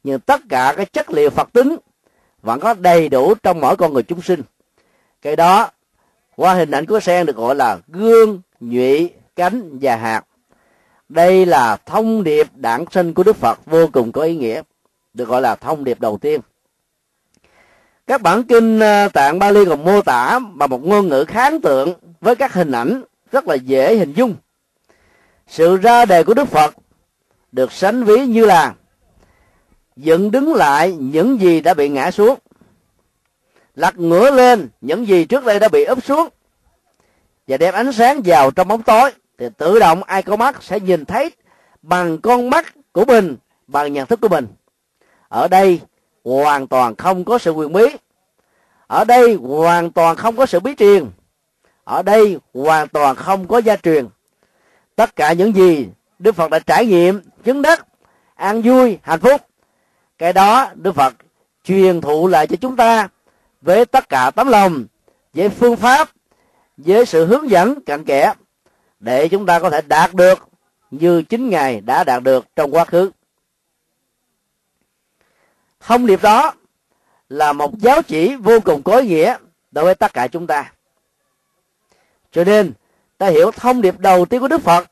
[0.04, 1.78] nhưng tất cả cái chất liệu phật tính
[2.42, 4.42] vẫn có đầy đủ trong mỗi con người chúng sinh.
[5.22, 5.70] Cái đó,
[6.36, 10.26] qua hình ảnh của sen được gọi là gương, nhụy, cánh và hạt.
[11.10, 14.62] Đây là thông điệp đản sinh của đức phật, vô cùng có ý nghĩa,
[15.14, 16.42] được gọi là thông điệp đầu tiên.
[18.08, 21.94] Các bản kinh à, tạng Bali còn mô tả bằng một ngôn ngữ kháng tượng
[22.22, 24.36] với các hình ảnh rất là dễ hình dung.
[25.48, 26.76] Sự ra đề của đức phật
[27.52, 28.74] được sánh ví như là
[30.00, 32.40] dựng đứng lại những gì đã bị ngã xuống.
[33.76, 36.30] Lật ngửa lên những gì trước đây đã bị úp xuống.
[37.48, 39.12] Và đem ánh sáng vào trong bóng tối.
[39.38, 41.32] Thì tự động ai có mắt sẽ nhìn thấy
[41.82, 44.48] bằng con mắt của mình, bằng nhận thức của mình.
[45.28, 45.80] Ở đây
[46.24, 47.86] hoàn toàn không có sự quyền bí.
[48.88, 51.06] Ở đây hoàn toàn không có sự bí truyền.
[51.84, 54.08] Ở đây hoàn toàn không có gia truyền.
[54.96, 55.88] Tất cả những gì
[56.20, 57.88] đức phật đã trải nghiệm, chứng đắc,
[58.36, 59.42] an vui, hạnh phúc
[60.20, 61.16] cái đó đức phật
[61.64, 63.08] truyền thụ lại cho chúng ta
[63.62, 64.86] với tất cả tấm lòng,
[65.34, 66.10] với phương pháp,
[66.78, 68.34] với sự hướng dẫn cặn kẽ
[69.00, 70.48] để chúng ta có thể đạt được
[70.92, 73.12] như chính ngài đã đạt được trong quá khứ.
[75.80, 76.54] Thông điệp đó
[77.30, 79.38] là một giáo chỉ vô cùng có ý nghĩa
[79.72, 80.74] đối với tất cả chúng ta.
[82.32, 82.74] Cho nên,
[83.18, 84.92] ta hiểu thông điệp đầu tiên của đức phật,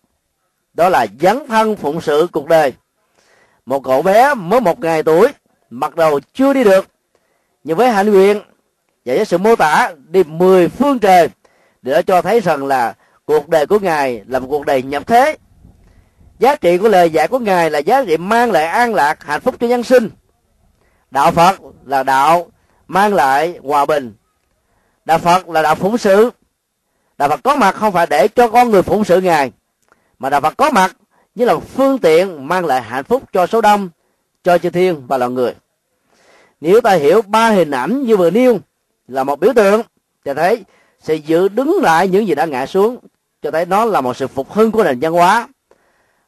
[0.74, 2.74] đó là dấn thân phụng sự cuộc đời
[3.68, 5.28] một cậu bé mới một ngày tuổi,
[5.70, 6.88] mặc đầu chưa đi được.
[7.64, 8.42] Nhưng với hạnh nguyện
[9.06, 11.30] và với sự mô tả đi mười phương trời,
[11.82, 12.94] để cho thấy rằng là
[13.26, 15.38] cuộc đời của ngài là một cuộc đời nhập thế.
[16.40, 19.42] Giá trị của lời dạy của ngài là giá trị mang lại an lạc, hạnh
[19.42, 20.10] phúc cho nhân sinh.
[21.12, 22.48] Đạo phật là đạo
[22.88, 24.14] mang lại hòa bình.
[25.06, 26.32] Đạo phật là đạo phụng sự.
[27.18, 29.52] Đạo phật có mặt không phải để cho con người phụng sự ngài,
[30.20, 30.96] mà đạo phật có mặt
[31.38, 33.90] như là phương tiện mang lại hạnh phúc cho số đông
[34.44, 35.54] cho chư thiên và loài người.
[36.62, 38.60] Nếu ta hiểu ba hình ảnh như vừa nêu
[39.08, 39.82] là một biểu tượng
[40.26, 40.64] cho thấy
[41.02, 42.98] sẽ giữ đứng lại những gì đã ngã xuống
[43.42, 45.48] cho thấy nó là một sự phục hưng của nền văn hóa.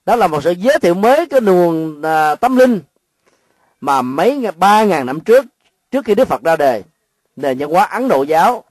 [0.06, 2.82] Đó là một sự giới thiệu mới cái nguồn à, tâm linh
[3.82, 5.46] mà mấy ba ngàn năm trước
[5.92, 6.84] trước khi đức phật ra đời
[7.36, 8.64] nền văn hóa ấn độ giáo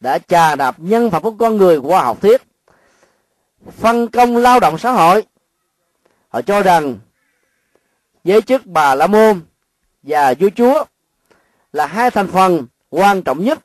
[0.00, 2.42] đã trà đạp nhân phẩm của con người qua học thuyết
[3.78, 5.24] phân công lao động xã hội
[6.36, 6.98] họ cho rằng
[8.24, 9.40] giới chức bà la môn
[10.02, 10.84] và vua chúa
[11.72, 13.58] là hai thành phần quan trọng nhất,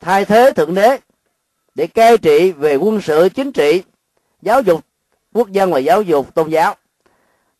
[0.00, 0.98] thay thế thượng đế
[1.74, 3.82] để cai trị về quân sự, chính trị,
[4.42, 4.84] giáo dục,
[5.34, 6.74] quốc dân và giáo dục, tôn giáo.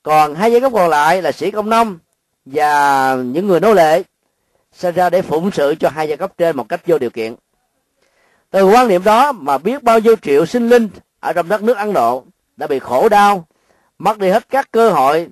[0.02, 1.98] Còn hai giai cấp còn lại là sĩ công nông
[2.44, 4.02] và những người nô lệ
[4.72, 7.34] sinh ra để phụng sự cho hai giai cấp trên một cách vô điều kiện.
[8.50, 10.88] Từ quan niệm đó mà biết bao nhiêu triệu sinh linh
[11.20, 12.24] ở trong đất nước ấn độ
[12.56, 13.46] đã bị khổ đau
[13.98, 15.28] mất đi hết các cơ hội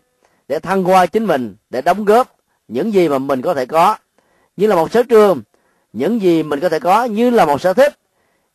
[0.48, 2.36] để thăng hoa chính mình, để đóng góp
[2.68, 3.96] những gì mà mình có thể có.
[4.56, 5.42] Như là một sở trường,
[5.92, 7.98] những gì mình có thể có như là một sở thích,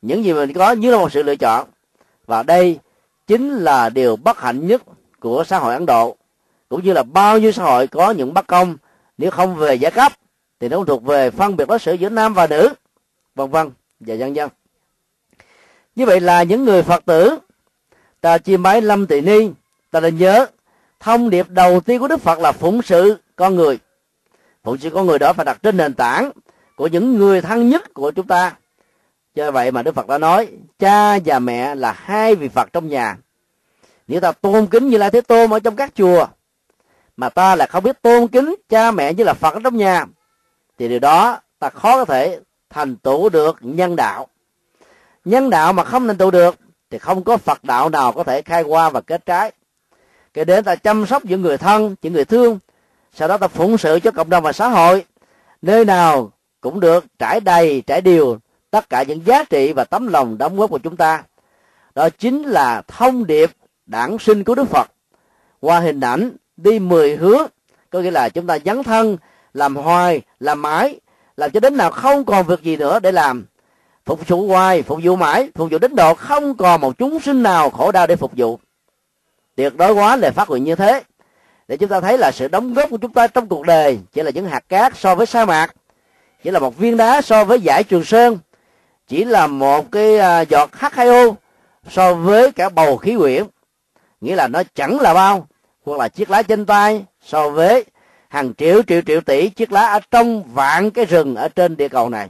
[0.02, 1.68] những gì mình có như là một sự lựa chọn.
[2.26, 2.80] Và đây
[3.28, 4.82] chính là điều bất hạnh nhất
[5.20, 6.16] của xã hội ấn độ.
[6.70, 8.78] Cũng như là bao nhiêu xã hội có những bất công,
[9.18, 10.12] nếu không về giai cấp
[10.60, 12.70] thì nó không thuộc về phân biệt đối xử giữa nam và nữ,
[13.36, 14.50] vân vân và dân dân.
[15.96, 17.38] Như vậy là những người phật tử
[18.22, 19.50] ta chiêm bái lâm tỳ ni
[19.92, 20.46] ta nên nhớ,
[21.00, 23.80] thông điệp đầu tiên của đức phật là phụng sự con người.
[24.64, 26.32] Phụng sự con người đó phải đặt trên nền tảng
[26.76, 28.56] của những người thân nhất của chúng ta.
[29.36, 30.48] Cho vậy mà đức phật đã nói,
[30.80, 33.18] cha và mẹ là hai vị phật trong nhà.
[34.08, 36.28] Nếu ta tôn kính như lai thế tôn ở trong các chùa,
[37.18, 40.06] mà ta là không biết tôn kính cha mẹ như là phật ở trong nhà,
[40.78, 44.28] thì điều đó ta khó có thể thành tựu được nhân đạo.
[45.26, 46.56] Nhân đạo mà không thành tựu được,
[46.90, 49.52] thì không có phật đạo nào có thể khai qua và kết trái
[50.34, 52.60] kể đến ta chăm sóc những người thân, những người thương,
[53.14, 55.06] sau đó ta phụng sự cho cộng đồng và xã hội.
[55.62, 58.40] Nơi nào cũng được trải đầy, trải điều
[58.72, 61.24] tất cả những giá trị và tấm lòng đóng góp của chúng ta.
[61.96, 63.52] Đó chính là thông điệp
[63.86, 64.92] đản sinh của đức phật.
[65.60, 67.48] Qua hình ảnh đi mười hướng,
[67.90, 69.18] có nghĩa là chúng ta dấn thân,
[69.54, 71.00] làm hoài, làm mãi,
[71.38, 73.46] làm cho đến nào không còn việc gì nữa để làm.
[74.06, 77.44] Phục vụ hoài, phục vụ mãi, phục vụ đến độ không còn một chúng sinh
[77.44, 78.60] nào khổ đau để phục vụ
[79.60, 81.04] tuyệt đối quá lời phát nguyện như thế.
[81.68, 84.24] Để chúng ta thấy là sự đóng góp của chúng ta trong cuộc đời chỉ
[84.24, 85.76] là những hạt cát so với sa mạc,
[86.44, 88.38] chỉ là một viên đá so với giải trường sơn,
[89.08, 91.34] chỉ là một cái à, giọt H2O
[91.90, 93.44] so với cả bầu khí quyển.
[94.22, 95.48] Nghĩa là nó chẳng là bao,
[95.86, 97.86] hoặc là chiếc lá trên tay so với
[98.28, 101.88] hàng triệu triệu triệu tỷ chiếc lá ở trong vạn cái rừng ở trên địa
[101.88, 102.30] cầu này.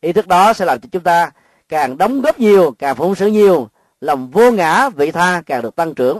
[0.00, 1.30] Ý thức đó sẽ làm cho chúng ta
[1.68, 3.68] càng đóng góp nhiều, càng phụng sự nhiều,
[4.00, 6.18] lòng vô ngã vị tha càng được tăng trưởng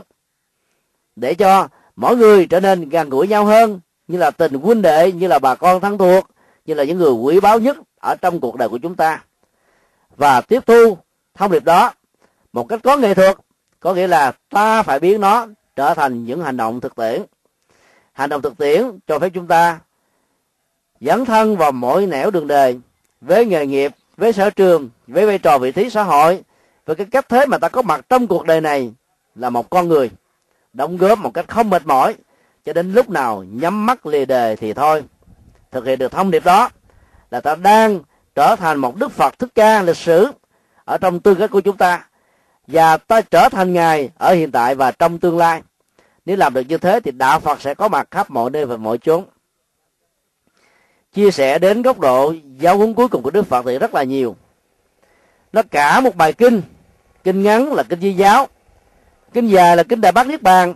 [1.21, 5.11] để cho mỗi người trở nên gần gũi nhau hơn, như là tình huynh đệ,
[5.11, 6.27] như là bà con thân thuộc,
[6.65, 9.23] như là những người quý báu nhất ở trong cuộc đời của chúng ta.
[10.17, 10.97] Và tiếp thu
[11.33, 11.93] thông điệp đó
[12.53, 13.37] một cách có nghệ thuật,
[13.79, 17.21] có nghĩa là ta phải biến nó trở thành những hành động thực tiễn.
[18.13, 19.79] Hành động thực tiễn cho phép chúng ta
[21.01, 22.79] dấn thân vào mỗi nẻo đường đời,
[23.21, 26.43] với nghề nghiệp, với sở trường, với vai trò vị trí xã hội,
[26.85, 28.91] với cái cách thế mà ta có mặt trong cuộc đời này
[29.35, 30.09] là một con người
[30.73, 32.15] đóng góp một cách không mệt mỏi,
[32.65, 35.03] cho đến lúc nào nhắm mắt lìa đề thì thôi.
[35.71, 36.69] Thực hiện được thông điệp đó
[37.31, 37.99] là ta đang
[38.35, 40.31] trở thành một đức phật thích ca lịch sử
[40.85, 42.07] ở trong tư cách của chúng ta.
[42.67, 45.61] Và ta trở thành ngài ở hiện tại và trong tương lai.
[46.25, 48.77] Nếu làm được như thế thì đạo phật sẽ có mặt khắp mọi nơi và
[48.77, 49.23] mọi chốn.
[51.13, 54.03] Chia sẻ đến góc độ giáo huấn cuối cùng của đức phật thì rất là
[54.03, 54.35] nhiều.
[55.53, 56.61] Nó cả một bài kinh.
[57.23, 58.47] Kinh ngắn là kinh di giáo
[59.33, 60.73] kinh dài là kinh đại bác niết bàn.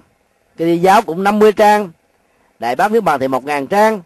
[0.58, 1.92] Kinh giáo cũng 50 trang.
[2.60, 4.02] Đại bác niết bàn thì một ngàn trang.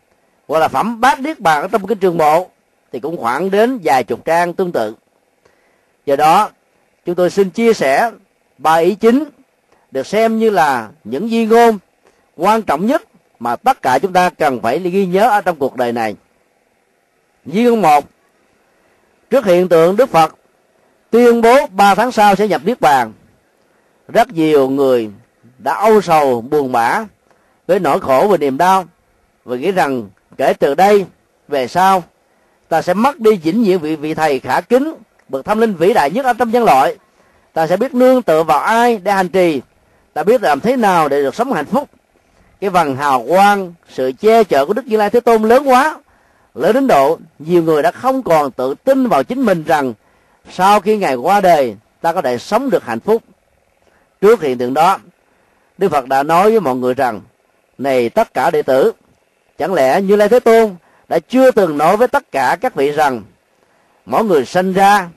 [0.48, 2.50] Hoặc là phẩm bát niết bàn ở trong kinh trường bộ
[2.92, 4.96] thì cũng khoảng đến vài chục trang tương tự.
[6.06, 6.50] Do đó,
[7.06, 8.12] chúng tôi xin chia sẻ
[8.58, 9.24] ba ý chính
[9.92, 11.78] được xem như là những di ngôn
[12.36, 13.04] quan trọng nhất
[13.40, 16.16] mà tất cả chúng ta cần phải ghi nhớ ở trong cuộc đời này.
[17.46, 18.06] Di ngôn một,
[19.30, 20.36] trước hiện tượng đức phật
[21.10, 23.14] tuyên bố ba tháng sau sẽ nhập niết bàn
[24.14, 25.10] rất nhiều người
[25.58, 27.06] đã âu sầu, buồn bã
[27.68, 28.86] với nỗi khổ và niềm đau
[29.46, 31.06] và nghĩ rằng kể từ đây
[31.48, 32.04] về sau,
[32.70, 34.94] ta sẽ mất đi vĩnh viễn vị vị thầy khả kính,
[35.30, 36.98] bậc tâm linh vĩ đại nhất ở trong nhân loại.
[37.54, 39.62] Ta sẽ biết nương tựa vào ai để hành trì.
[40.14, 41.90] Ta biết làm thế nào để được sống hạnh phúc.
[42.62, 45.98] Cái vần hào quang, sự che chở của đức như lai thế tôn lớn quá.
[46.56, 49.94] Lớn đến độ nhiều người đã không còn tự tin vào chính mình rằng
[50.52, 53.24] sau khi ngày qua đời, ta có thể sống được hạnh phúc
[54.22, 54.98] trước hiện tượng đó,
[55.78, 57.22] đức phật đã nói với mọi người rằng,
[57.78, 58.92] này tất cả đệ tử,
[59.58, 60.76] chẳng lẽ như lai thế tôn
[61.08, 63.24] đã chưa từng nói với tất cả các vị rằng,
[64.06, 65.10] mỗi người sinh ra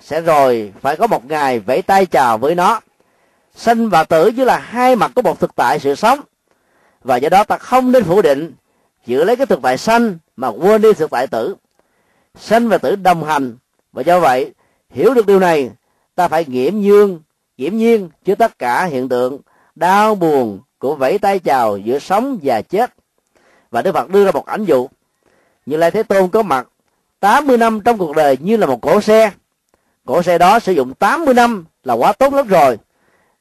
[0.00, 2.80] sẽ rồi phải có một ngày vẫy tay chào với nó
[3.54, 6.20] sinh và tử như là hai mặt của một thực tại sự sống,
[7.04, 8.52] và do đó ta không nên phủ định
[9.06, 11.56] giữ lấy cái thực tại sanh mà quên đi thực tại tử.
[12.40, 13.56] Sanh và tử đồng hành,
[13.92, 14.52] và do vậy,
[14.90, 15.70] hiểu được điều này,
[16.14, 17.20] ta phải nghiễm dương
[17.58, 19.38] nghiễm nhiên chứa tất cả hiện tượng
[19.74, 22.94] đau buồn của vẫy tay chào giữa sống và chết.
[23.70, 24.88] Và đức phật đưa ra một ảnh dụ.
[25.66, 26.68] Như lai thế tôn có mặt
[27.20, 29.30] 80 năm trong cuộc đời như là một cỗ xe.
[30.06, 32.78] Cỗ xe đó sử dụng 80 năm là quá tốt lắm rồi.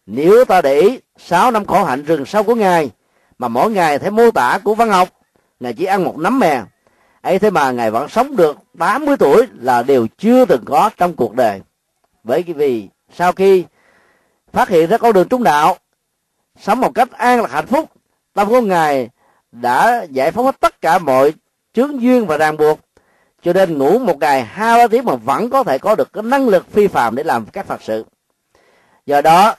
[0.06, 2.90] Nếu ta để ý 6 năm khổ hạnh rừng sâu của ngài,
[3.38, 5.10] mà mỗi ngày thấy mô tả của văn học,
[5.60, 6.62] ngài chỉ ăn một nắm mè.
[7.22, 11.16] Ấy thế mà ngài vẫn sống được 80 tuổi là điều chưa từng có trong
[11.16, 11.62] cuộc đời.
[12.24, 13.66] Bởi vì sau khi
[14.52, 15.78] phát hiện ra con đường trung đạo.
[16.60, 17.90] Sống một cách an lạc hạnh phúc,
[18.34, 19.10] tâm của ngài
[19.52, 21.34] đã giải phóng hết tất cả mọi
[21.74, 22.80] chướng duyên và ràng buộc.
[23.44, 26.24] Cho nên ngủ một ngày hai ba tiếng mà vẫn có thể có được cái
[26.24, 28.06] năng lực phi phàm để làm các phật sự.
[29.06, 29.56] Do đó,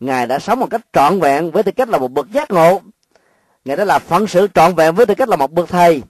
[0.00, 2.80] ngài đã sống một cách trọn vẹn với tư cách là một bậc giác ngộ.
[3.64, 6.02] Ngài đã là phận sự trọn vẹn với tư cách là một bậc thầy.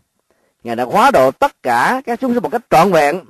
[0.65, 3.21] Ngài đã hóa độ tất cả các chúng sinh một cách trọn vẹn.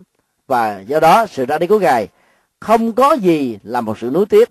[0.47, 2.09] Và do đó, sự ra đi của ngài
[2.61, 4.49] không có gì là một sự nuối tiếc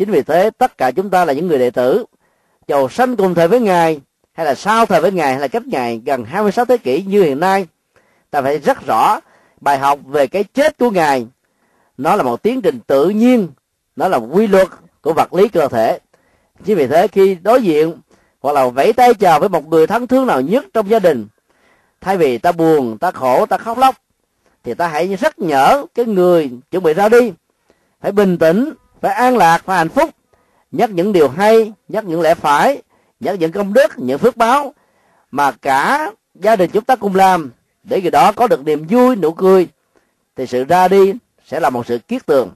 [0.00, 2.04] chính vì thế, tất cả chúng ta là những người đệ tử
[2.68, 4.00] dầu sanh cùng thời với ngài,
[4.32, 7.22] hay là sau thời với ngài, hay là cách ngài gần 26 thế kỷ như
[7.22, 7.66] hiện nay,
[8.30, 9.20] ta phải rất rõ
[9.60, 11.26] bài học về cái chết của ngài.
[11.98, 13.48] Nó là một tiến trình tự nhiên,
[13.96, 14.68] nó là một quy luật
[15.02, 15.98] của vật lý cơ thể.
[16.64, 17.94] Chính vì thế, khi đối diện
[18.40, 21.26] hoặc là vẫy tay chào với một người thân thương nào nhất trong gia đình,
[22.00, 23.94] thay vì ta buồn, ta khổ, ta khóc lóc,
[24.64, 27.32] thì ta hãy rất nhở cái người chuẩn bị ra đi.
[28.00, 30.10] Phải bình tĩnh phải an lạc và hạnh phúc.
[30.70, 32.82] Nhắc những điều hay, nhắc những lẽ phải,
[33.20, 34.74] nhắc những công đức, những phước báo
[35.30, 37.50] mà cả gia đình chúng ta cùng làm.
[37.84, 39.68] Để người đó có được niềm vui, nụ cười,
[40.36, 41.12] thì sự ra đi
[41.46, 42.50] sẽ là một sự kiết tường.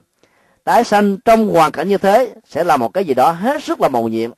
[0.63, 3.81] Tái sanh trong hoàn cảnh như thế sẽ là một cái gì đó hết sức
[3.81, 4.31] là mầu nhiệm.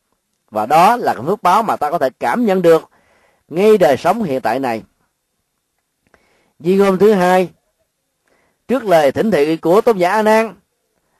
[0.52, 2.90] Và đó là cái phước báo mà ta có thể cảm nhận được
[3.48, 4.84] ngay đời sống hiện tại này.
[6.60, 7.50] Di ngôn thứ hai,
[8.68, 10.54] trước lời thỉnh thị của tôn giả a nan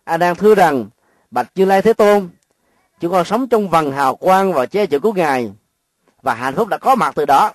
[0.08, 0.86] a nan thưa rằng,
[1.32, 2.30] bạch như lai thế tôn,
[3.00, 5.52] chúng con sống trong vầng hào quang và che chở của ngài,
[6.22, 7.52] và hạnh phúc đã có mặt từ đó.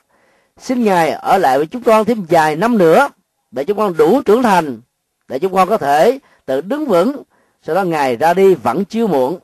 [0.59, 3.09] Xin ngài ở lại với chúng con thêm vài năm nữa,
[3.51, 4.81] để chúng con đủ trưởng thành,
[5.29, 7.23] để chúng con có thể tự đứng vững,
[7.63, 9.39] sau đó ngài ra đi vẫn chưa muộn.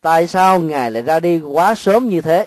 [0.00, 2.46] Tại sao ngài lại ra đi quá sớm như thế?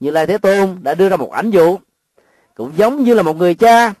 [0.00, 1.78] Như lai thế tôn đã đưa ra một ảnh dụ,
[2.54, 3.92] cũng giống như là một người cha,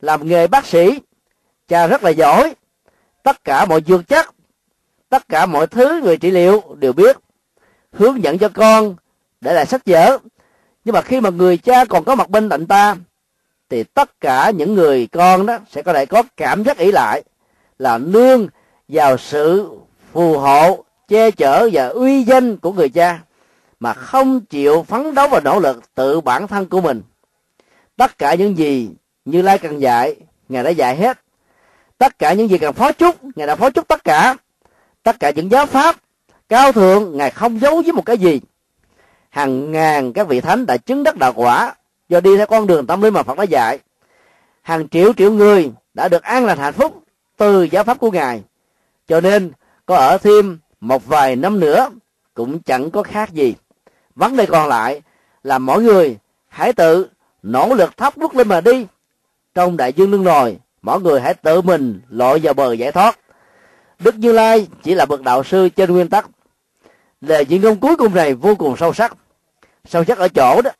[0.00, 1.00] làm nghề bác sĩ,
[1.68, 2.54] cha rất là giỏi
[3.24, 4.26] tất cả mọi dược chất,
[5.08, 7.16] tất cả mọi thứ người trị liệu đều biết,
[7.92, 8.96] hướng dẫn cho con
[9.40, 10.18] để lại sách vở.
[10.84, 12.96] Nhưng mà khi mà người cha còn có mặt bên cạnh ta,
[13.70, 17.22] thì tất cả những người con đó sẽ có thể có cảm giác ỷ lại
[17.78, 18.48] là nương
[18.88, 19.70] vào sự
[20.12, 23.20] phù hộ, che chở và uy danh của người cha
[23.80, 27.02] mà không chịu phấn đấu và nỗ lực tự bản thân của mình.
[27.96, 28.90] Tất cả những gì
[29.24, 30.16] như lai cần dạy,
[30.48, 31.23] ngài đã dạy hết
[32.04, 34.36] tất cả những gì cần phó chúc, ngài đã phó chúc tất cả
[35.02, 35.96] tất cả những giáo pháp
[36.48, 38.40] cao thượng, ngài không giấu với một cái gì.
[39.30, 41.74] Hàng ngàn các vị thánh đã chứng đắc đạo quả,
[42.08, 43.78] do đi theo con đường tâm linh mà phật đã dạy.
[44.62, 47.02] Hàng triệu triệu người đã được an lành hạnh phúc
[47.36, 48.42] từ giáo pháp của ngài.
[49.08, 49.52] Cho nên,
[49.86, 51.90] có ở thêm một vài năm nữa,
[52.34, 53.54] cũng chẳng có khác gì.
[54.14, 55.02] Vấn đề còn lại
[55.42, 56.16] là mỗi người
[56.48, 57.08] hãy tự
[57.42, 58.86] nỗ lực thắp bước lên mà đi.
[59.54, 63.18] Trong đại dương lưng nồi mỗi người hãy tự mình lội vào bờ giải thoát.
[63.98, 66.26] Đức như lai chỉ là bậc đạo sư trên nguyên tắc.
[67.20, 69.16] Lời diễn ngôn cuối cùng này vô cùng sâu sắc.
[69.84, 70.70] Sâu sắc ở chỗ đó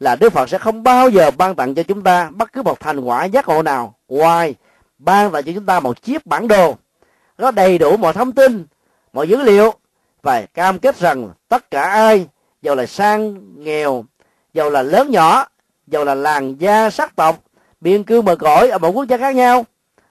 [0.00, 2.80] là đức phật sẽ không bao giờ ban tặng cho chúng ta bất cứ một
[2.80, 3.94] thành quả giác ngộ nào.
[4.08, 4.54] Ngoài,
[4.98, 6.76] ban tặng cho chúng ta một chiếc bản đồ.
[7.38, 8.66] Có đầy đủ mọi thông tin,
[9.12, 9.74] mọi dữ liệu
[10.22, 12.26] và cam kết rằng tất cả ai,
[12.62, 14.04] dầu là sang, nghèo,
[14.54, 15.46] dầu là lớn nhỏ,
[15.86, 17.45] dầu là làng gia sắc tộc
[17.80, 19.66] biên cương mờ cõi ở một quốc gia khác nhau,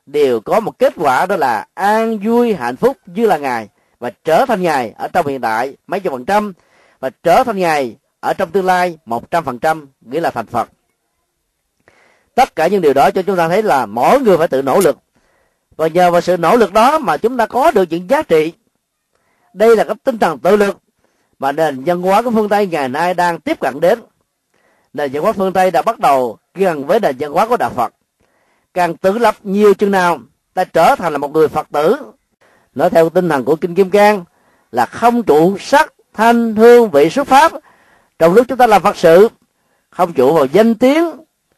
[0.06, 4.12] đều có một kết quả đó là an vui, hạnh phúc như là ngài và
[4.24, 6.54] trở thành ngài ở trong hiện tại mấy chục phần trăm
[7.00, 10.46] và trở thành ngài ở trong tương lai một trăm phần trăm, nghĩa là thành
[10.46, 10.70] phật.
[12.36, 14.80] Tất cả những điều đó cho chúng ta thấy là mỗi người phải tự nỗ
[14.80, 14.98] lực.
[15.78, 18.54] Và nhờ vào sự nỗ lực đó mà chúng ta có được những giá trị.
[19.54, 20.78] Đây là cái tinh thần tự lực
[21.40, 24.00] mà nền văn hóa của phương tây ngày nay đang tiếp cận đến.
[24.94, 27.70] Nền văn hóa phương tây đã bắt đầu gần với nền văn hóa của đạo
[27.76, 27.94] phật.
[28.74, 30.20] Càng tự lập nhiều chừng nào,
[30.54, 31.98] ta trở thành là một người phật tử.
[32.76, 34.24] Nói theo tinh thần của kinh kim cang,
[34.72, 37.52] là không trụ sắc, thanh, hương, vị, xuất pháp.
[38.20, 39.30] Trong lúc chúng ta làm phật sự,
[39.90, 41.12] không trụ vào danh tiếng,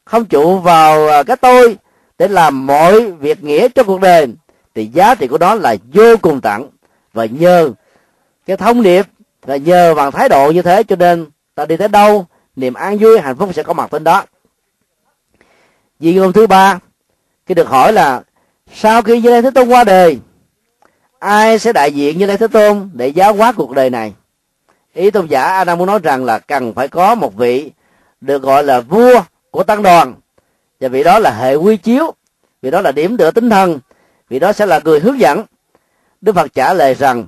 [0.06, 1.78] không trụ vào à, cái tôi,
[2.18, 4.28] để làm mọi việc nghĩa trong cuộc đời,
[4.76, 6.70] thì giá trị của đó là vô cùng tặng
[7.14, 7.72] và nhờ
[8.46, 9.06] cái thông điệp,
[9.42, 11.26] và nhờ bằng thái độ như thế, cho nên
[11.56, 12.26] ta đi tới đâu,
[12.56, 14.24] niềm an vui, hạnh phúc sẽ có mặt trên đó
[16.00, 16.80] vì ngôn thứ ba
[17.46, 18.22] khi được hỏi là
[18.74, 20.20] sau khi như lai thế tôn qua đời,
[21.20, 24.14] ai sẽ đại diện như lai thế tôn để giáo hóa cuộc đời này?
[24.94, 27.72] Ý tôn giả a muốn nói rằng là cần phải có một vị
[28.22, 29.22] được gọi là vua
[29.52, 30.14] của tăng đoàn.
[30.80, 32.14] Và vị đó là hệ quy chiếu
[32.62, 33.80] vì đó là điểm tựa tinh thần
[34.30, 35.44] vì đó sẽ là người hướng dẫn.
[36.22, 37.26] Đức phật trả lời rằng,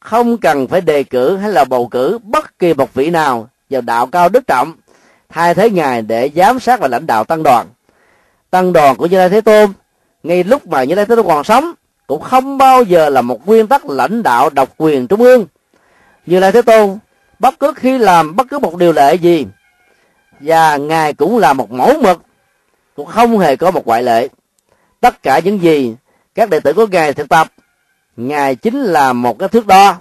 [0.00, 3.80] không cần phải đề cử hay là bầu cử bất kỳ một vị nào vào
[3.80, 4.72] đạo cao đức trọng
[5.28, 7.66] thay thế ngài để giám sát và lãnh đạo tăng đoàn
[8.50, 9.72] tăng đoàn của như lai thế tôn,
[10.22, 11.72] ngay lúc mà như lai thế tôn còn sống,
[12.06, 15.46] cũng không bao giờ là một nguyên tắc lãnh đạo độc quyền trung ương.
[16.26, 16.98] Như lai thế tôn,
[17.38, 19.46] bất cứ khi làm bất cứ một điều lệ gì,
[20.40, 22.22] và ngài cũng là một mẫu mực,
[22.96, 24.28] cũng không hề có một ngoại lệ.
[25.00, 25.94] Tất cả những gì
[26.34, 27.48] các đệ tử của ngài thực tập,
[28.16, 29.96] ngài chính là một cái thước đo,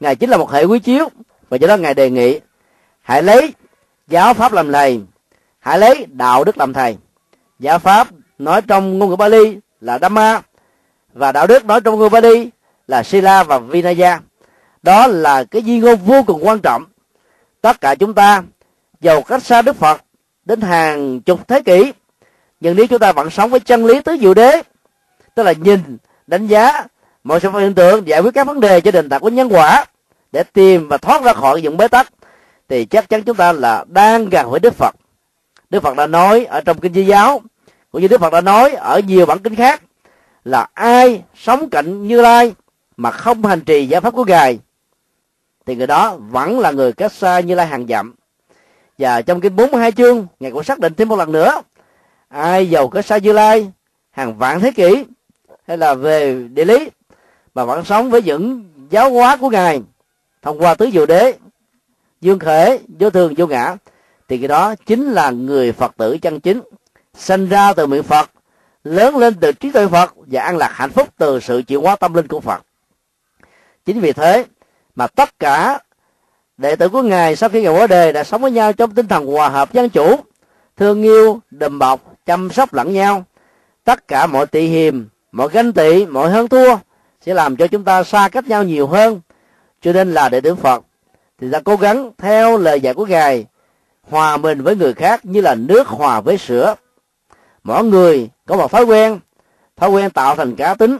[0.00, 1.08] ngài chính là một hệ quý chiếu,
[1.48, 2.40] và do đó ngài đề nghị,
[3.02, 3.54] hãy lấy
[4.08, 5.00] giáo pháp làm thầy,
[5.58, 6.96] hãy lấy đạo đức làm thầy
[7.58, 10.40] giả pháp nói trong ngôn ngữ Bali là Dhamma
[11.12, 12.50] và đạo đức nói trong ngôn ngữ Bali
[12.88, 14.20] là Sila và Vinaya.
[14.82, 16.84] Đó là cái di ngôn vô cùng quan trọng.
[17.60, 18.42] Tất cả chúng ta
[19.00, 20.02] giàu cách xa Đức Phật,
[20.44, 21.92] đến hàng chục thế kỷ.
[22.60, 24.62] Nhưng nếu chúng ta vẫn sống với chân lý tứ diệu đế,
[25.34, 25.80] tức là nhìn,
[26.26, 26.84] đánh giá,
[27.24, 29.84] mọi sự hiện tượng, giải quyết các vấn đề cho nền tảng của nhân quả
[30.32, 32.12] để tìm và thoát ra khỏi những bế tắc,
[32.68, 34.94] thì chắc chắn chúng ta là đang gần với đức phật
[35.70, 37.40] đức phật đã nói ở trong kinh di giáo,
[37.90, 39.82] cũng như đức phật đã nói ở nhiều bản kinh khác,
[40.44, 42.54] là ai sống cạnh như lai
[42.96, 44.58] mà không hành trì giáo pháp của ngài,
[45.66, 48.14] thì người đó vẫn là người cách xa như lai hàng dặm.
[48.98, 51.62] Và trong kinh 42 chương, ngài cũng xác định thêm một lần nữa,
[52.28, 53.72] ai giàu cách xa như lai,
[54.10, 55.04] hàng vạn thế kỷ,
[55.66, 56.90] hay là về địa lý,
[57.54, 59.82] mà vẫn sống với những giáo hóa của ngài,
[60.42, 61.34] thông qua tứ diệu đế,
[62.20, 63.76] dương khể, vô thường, vô ngã
[64.28, 66.60] thì cái đó chính là người phật tử chân chính,
[67.14, 68.30] sinh ra từ miệng phật,
[68.84, 71.96] lớn lên từ trí tuệ phật và an lạc hạnh phúc từ sự chuyển hóa
[71.96, 72.62] tâm linh của phật.
[73.84, 74.44] Chính vì thế
[74.94, 75.78] mà tất cả
[76.56, 79.08] đệ tử của ngài sau khi ngài qua đề đã sống với nhau trong tinh
[79.08, 80.16] thần hòa hợp dân chủ,
[80.76, 83.24] thương yêu, đùm bọc, chăm sóc lẫn nhau,
[83.84, 86.76] tất cả mọi tị hiềm, mọi ganh tị, mọi hơn thua
[87.20, 89.20] sẽ làm cho chúng ta xa cách nhau nhiều hơn.
[89.82, 90.84] Cho nên là đệ tử phật
[91.40, 93.46] thì ta cố gắng theo lời dạy của ngài
[94.10, 96.74] hòa mình với người khác như là nước hòa với sữa.
[97.64, 99.20] Mỗi người có một thói quen.
[99.76, 100.98] Thói quen tạo thành cá tính.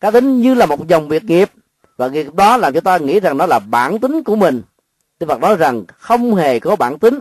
[0.00, 1.50] Cá tính như là một dòng việc nghiệp.
[1.96, 4.62] Và nghiệp đó làm cho ta nghĩ rằng nó là bản tính của mình.
[5.20, 7.18] Đức Phật nói rằng không hề có bản tính,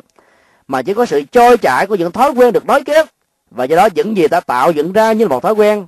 [0.68, 3.08] mà chỉ có sự trôi chảy của những thói quen được nói kết.
[3.52, 5.88] Và do đó những gì ta tạo dựng ra như là một thói quen,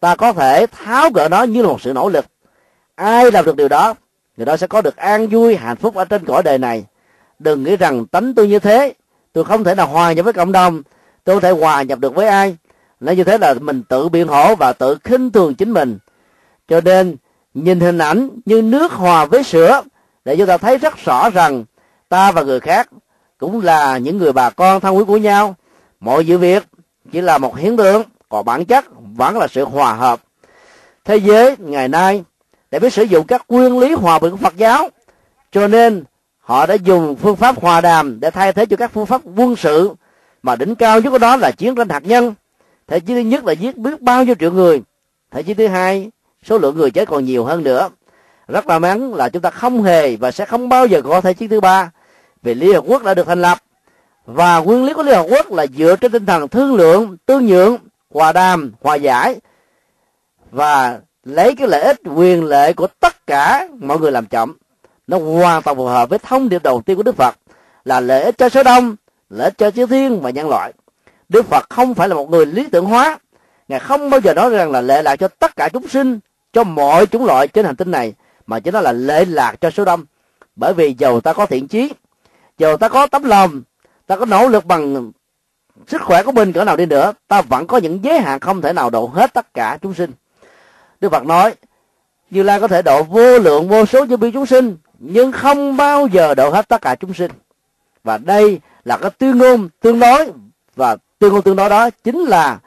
[0.00, 2.24] ta có thể tháo gỡ nó như là một sự nỗ lực.
[2.94, 3.94] Ai làm được điều đó,
[4.36, 6.84] người đó sẽ có được an vui, hạnh phúc ở trên cõi đời này
[7.38, 8.94] đừng nghĩ rằng tánh tôi như thế.
[9.32, 10.82] Tôi không thể nào hòa nhập với cộng đồng.
[11.24, 12.56] Tôi không thể hòa nhập được với ai.
[13.00, 15.98] Nói như thế là mình tự biện hộ và tự khinh thường chính mình.
[16.68, 17.16] Cho nên,
[17.54, 19.82] nhìn hình ảnh như nước hòa với sữa,
[20.24, 21.64] để chúng ta thấy rất rõ rằng
[22.08, 22.88] ta và người khác
[23.38, 25.54] cũng là những người bà con thân quý của nhau.
[26.00, 26.62] Mọi sự việc
[27.12, 28.84] chỉ là một hiện tượng, còn bản chất
[29.16, 30.20] vẫn là sự hòa hợp.
[31.04, 32.24] Thế giới ngày nay
[32.70, 34.88] để biết sử dụng các nguyên lý hòa bình của phật giáo.
[35.52, 36.04] Cho nên
[36.48, 39.56] họ đã dùng phương pháp hòa đàm để thay thế cho các phương pháp quân
[39.56, 39.94] sự
[40.42, 42.34] mà đỉnh cao nhất của đó là chiến tranh hạt nhân.
[42.86, 44.82] Thể chiến thứ nhất là giết biết bao nhiêu triệu người.
[45.30, 46.10] Thể chiến thứ hai,
[46.44, 47.88] số lượng người chết còn nhiều hơn nữa.
[48.48, 51.34] Rất là mắn là chúng ta không hề và sẽ không bao giờ có thể
[51.34, 51.90] chiến thứ ba
[52.42, 53.58] vì liên hợp quốc đã được thành lập.
[54.26, 57.46] Và nguyên lý của liên hợp quốc là dựa trên tinh thần thương lượng, tương
[57.46, 57.76] nhượng,
[58.10, 59.36] hòa đàm, hòa giải
[60.50, 64.52] và lấy cái lợi ích, quyền lợi của tất cả mọi người làm trọng
[65.08, 67.36] nó hoàn toàn phù hợp với thông điệp đầu tiên của đức phật,
[67.84, 68.96] là lợi ích cho số đông,
[69.30, 70.72] lợi ích cho chư thiên và nhân loại.
[71.28, 73.18] Đức phật không phải là một người lý tưởng hóa.
[73.68, 76.18] Ngài không bao giờ nói rằng là lệ lạc cho tất cả chúng sinh,
[76.52, 78.14] cho mọi chủng loại trên hành tinh này,
[78.46, 80.04] mà chỉ nói là lệ lạc cho số đông.
[80.56, 81.92] Bởi vì dầu ta có thiện chí
[82.58, 83.62] dầu ta có tấm lòng,
[84.06, 85.12] ta có nỗ lực bằng
[85.86, 88.62] sức khỏe của mình cỡ nào đi nữa, ta vẫn có những giới hạn không
[88.62, 90.12] thể nào độ hết tất cả chúng sinh.
[91.00, 91.54] Đức phật nói,
[92.30, 95.76] như lai có thể độ vô lượng vô số như bi chúng sinh nhưng không
[95.76, 97.30] bao giờ độ hết tất cả chúng sinh.
[98.04, 100.32] Và đây là cái tuyên ngôn tương đối.
[100.76, 102.58] Và tuyên ngôn tương đối đó chính là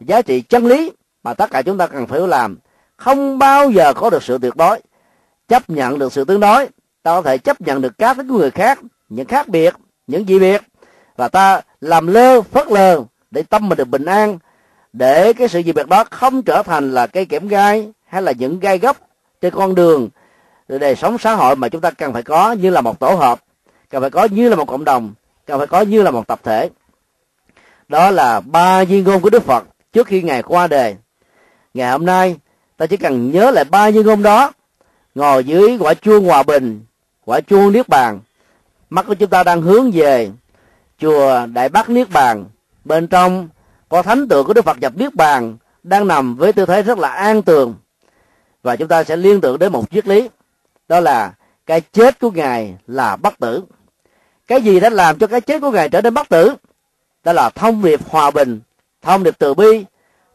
[0.00, 2.58] giá trị chân lý mà tất cả chúng ta cần phải làm.
[2.96, 4.80] Không bao giờ có được sự tuyệt đối.
[5.48, 6.66] Chấp nhận được sự tương đối,
[7.02, 9.74] ta có thể chấp nhận được cá tính của người khác, những khác biệt,
[10.06, 10.62] những dị biệt.
[11.16, 14.38] Và ta làm lơ, phớt lờ để tâm mình được bình an,
[14.92, 18.32] để cái sự dị biệt đó không trở thành là cây kẽm gai hay là
[18.32, 18.96] những gai góc
[19.40, 20.08] trên con đường
[20.78, 23.40] đời sống xã hội mà chúng ta cần phải có như là một tổ hợp,
[23.90, 25.14] cần phải có như là một cộng đồng,
[25.46, 26.70] cần phải có như là một tập thể.
[27.88, 30.96] Đó là ba di ngôn của đức phật trước khi ngài qua đời
[31.74, 32.36] ngày hôm nay,
[32.76, 34.52] ta chỉ cần nhớ lại ba di ngôn đó,
[35.14, 36.80] ngồi dưới quả chuông hòa bình,
[37.24, 38.20] quả chuông niết bàn.
[38.90, 40.30] Mắt của chúng ta đang hướng về
[40.98, 42.44] chùa đại bắc niết bàn.
[42.84, 43.48] Bên trong
[43.88, 46.98] có thánh tượng của đức phật nhập niết bàn đang nằm với tư thế rất
[46.98, 47.74] là an tường.
[48.62, 50.28] Và chúng ta sẽ liên tưởng đến một triết lý
[50.90, 51.32] đó là
[51.66, 53.62] cái chết của ngài là bất tử
[54.46, 56.54] cái gì đã làm cho cái chết của ngài trở nên bất tử
[57.24, 58.60] đó là thông điệp hòa bình
[59.02, 59.84] thông điệp từ bi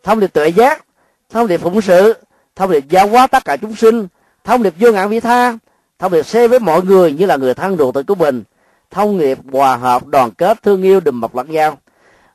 [0.04, 0.86] thông điệp tuệ giác
[1.30, 2.14] thông điệp phụng sự
[2.56, 4.08] thông điệp giáo hóa tất cả chúng sinh
[4.44, 5.58] thông điệp vô ngã vị tha
[6.00, 8.44] thông điệp xe với mọi người như là người thân ruột thịt của mình
[8.92, 11.78] thông điệp hòa hợp đoàn kết thương yêu đùm bọc lẫn nhau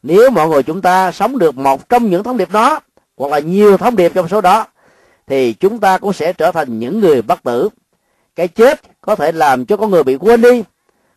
[0.03, 2.81] nếu mọi người chúng ta sống được một trong những thông điệp đó
[3.17, 4.67] hoặc là nhiều thông điệp trong số đó
[5.27, 7.69] thì chúng ta cũng sẽ trở thành những người bất tử
[8.41, 10.63] cái chết có thể làm cho con người bị quên đi.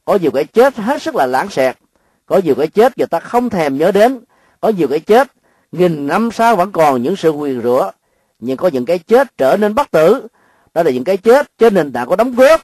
[0.05, 1.78] Có nhiều cái chết hết sức là lãng xẹt.
[2.26, 4.19] Có nhiều cái chết người ta không thèm nhớ đến.
[4.59, 5.28] Có nhiều cái chết
[5.71, 7.91] nghìn năm sau vẫn còn những sự quyền rủa
[8.39, 10.28] nhưng có những cái chết trở nên bất tử.
[10.74, 12.61] Đó là những cái chết trên nền tảng của đóng góp,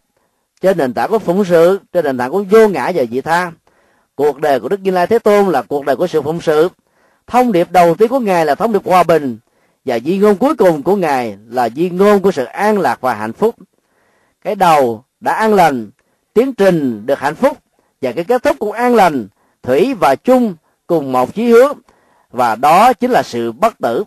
[0.62, 3.52] trên nền tảng của phụng sự, trên nền tảng của vô ngã và vị tha.
[4.16, 6.70] Cuộc đời của đức như lai thế tôn là cuộc đời của sự phụng sự.
[7.28, 9.38] Thông điệp đầu tiên của ngài là thông điệp hòa bình.
[9.86, 13.14] Và di ngôn cuối cùng của ngài là di ngôn của sự an lạc và
[13.14, 13.56] hạnh phúc
[14.42, 15.90] cái đầu đã an lành
[16.34, 17.58] tiến trình được hạnh phúc
[18.02, 19.28] và cái kết thúc cũng an lành
[19.64, 20.56] thủy và chung
[20.88, 21.78] cùng một chí hướng
[22.32, 24.04] và đó chính là sự bất tử.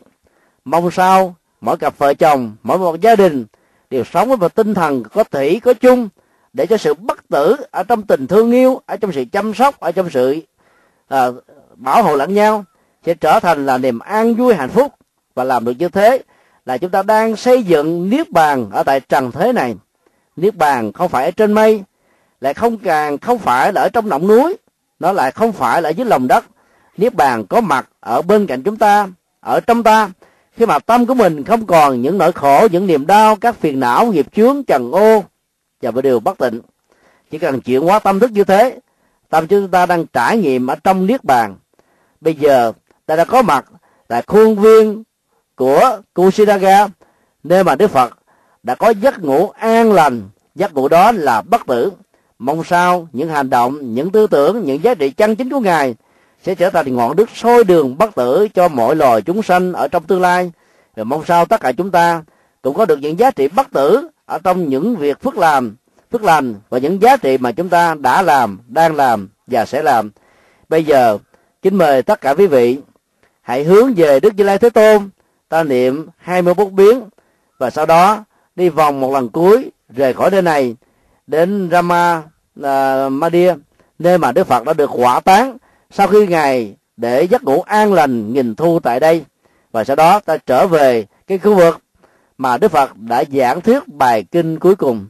[0.65, 3.47] Mong sao mỗi cặp vợ chồng mỗi một gia đình
[3.91, 6.09] đều sống với một tinh thần có thủy có chung
[6.53, 9.81] để cho sự bất tử ở trong tình thương yêu ở trong sự chăm sóc
[9.81, 10.41] ở trong sự
[11.09, 11.27] à,
[11.75, 12.65] bảo hộ lẫn nhau
[13.07, 14.93] sẽ trở thành là niềm an vui hạnh phúc.
[15.35, 16.19] Và làm được như thế
[16.67, 19.75] là chúng ta đang xây dựng niết bàn ở tại trần thế này
[20.37, 21.83] niết bàn không phải ở trên mây,
[22.41, 24.57] lại không càng không phải là ở trong động núi,
[25.01, 26.45] nó lại không phải là dưới lòng đất.
[26.97, 29.09] Niết bàn có mặt ở bên cạnh chúng ta,
[29.41, 30.11] ở trong ta.
[30.57, 33.81] Khi mà tâm của mình không còn những nỗi khổ, những niềm đau, các phiền
[33.81, 35.25] não, nghiệp chướng, trần ô
[35.83, 36.61] và một điều bất tịnh,
[37.31, 38.79] chỉ cần chuyển hóa tâm thức như thế,
[39.29, 41.57] tâm chúng ta đang trải nghiệm ở trong niết bàn.
[42.21, 42.73] Bây giờ,
[43.07, 43.65] ta đã có mặt
[44.09, 45.03] tại khuôn viên
[45.57, 46.87] của Kusinaga
[47.45, 48.19] nơi mà Đức Phật
[48.63, 50.29] đã có giấc ngủ an lành.
[50.55, 51.93] Giấc ngủ đó là bất tử.
[52.39, 55.95] Mong sao những hành động, những tư tưởng, những giá trị chân chính của ngài
[56.43, 59.89] sẽ trở thành ngọn đức soi đường bất tử cho mọi loài chúng sanh ở
[59.89, 60.53] trong tương lai.
[60.97, 62.23] Rồi mong sao tất cả chúng ta
[62.63, 65.77] cũng có được những giá trị bất tử ở trong những việc phước làm,
[66.13, 69.83] phước lành và những giá trị mà chúng ta đã làm, đang làm và sẽ
[69.83, 70.11] làm.
[70.69, 71.19] Bây giờ,
[71.63, 72.79] kính mời tất cả quý vị
[73.41, 75.09] hãy hướng về đức như lai thế tôn,
[75.49, 77.03] ta niệm 21 biến
[77.59, 78.25] và sau đó
[78.57, 80.77] đi vòng một lần cuối rời khỏi nơi này
[81.27, 82.23] đến Rama
[82.63, 83.55] à, uh, Madia
[83.99, 85.57] nơi mà Đức Phật đã được hỏa táng
[85.91, 89.25] sau khi ngài để giấc ngủ an lành nghìn thu tại đây.
[89.73, 91.81] Và sau đó ta trở về cái khu vực
[92.39, 95.07] mà Đức Phật đã giảng thuyết bài kinh cuối cùng.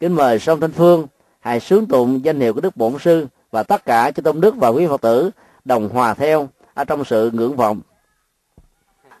[0.00, 1.06] Kính mời song thanh phương
[1.40, 4.56] hãy sướng tụng danh hiệu của Đức Bổn sư và tất cả cho tôn đức
[4.56, 5.30] và quý Phật tử
[5.64, 7.80] đồng hòa theo ở trong sự ngưỡng vọng.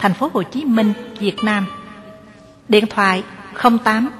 [0.00, 1.66] thành phố Hồ Chí Minh, Việt Nam.
[2.68, 3.22] Điện thoại
[3.62, 4.10] 08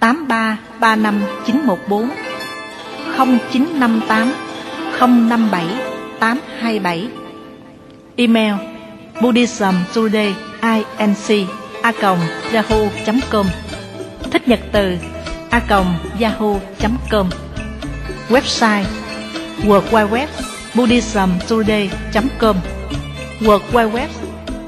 [0.00, 2.10] 83 35 914
[3.16, 4.32] 0958
[5.00, 5.66] 057
[6.20, 7.08] 827
[8.16, 8.54] Email
[9.20, 10.34] Buddhism Today
[10.98, 11.48] inc
[11.82, 11.92] a
[12.52, 13.46] yahoo.com
[14.30, 14.96] Thích nhật từ
[15.50, 15.60] a
[16.20, 17.28] yahoo.com
[18.28, 18.84] Website
[19.62, 21.90] www.buddhismtoday.
[22.40, 22.56] com.
[23.40, 24.08] World Wide Web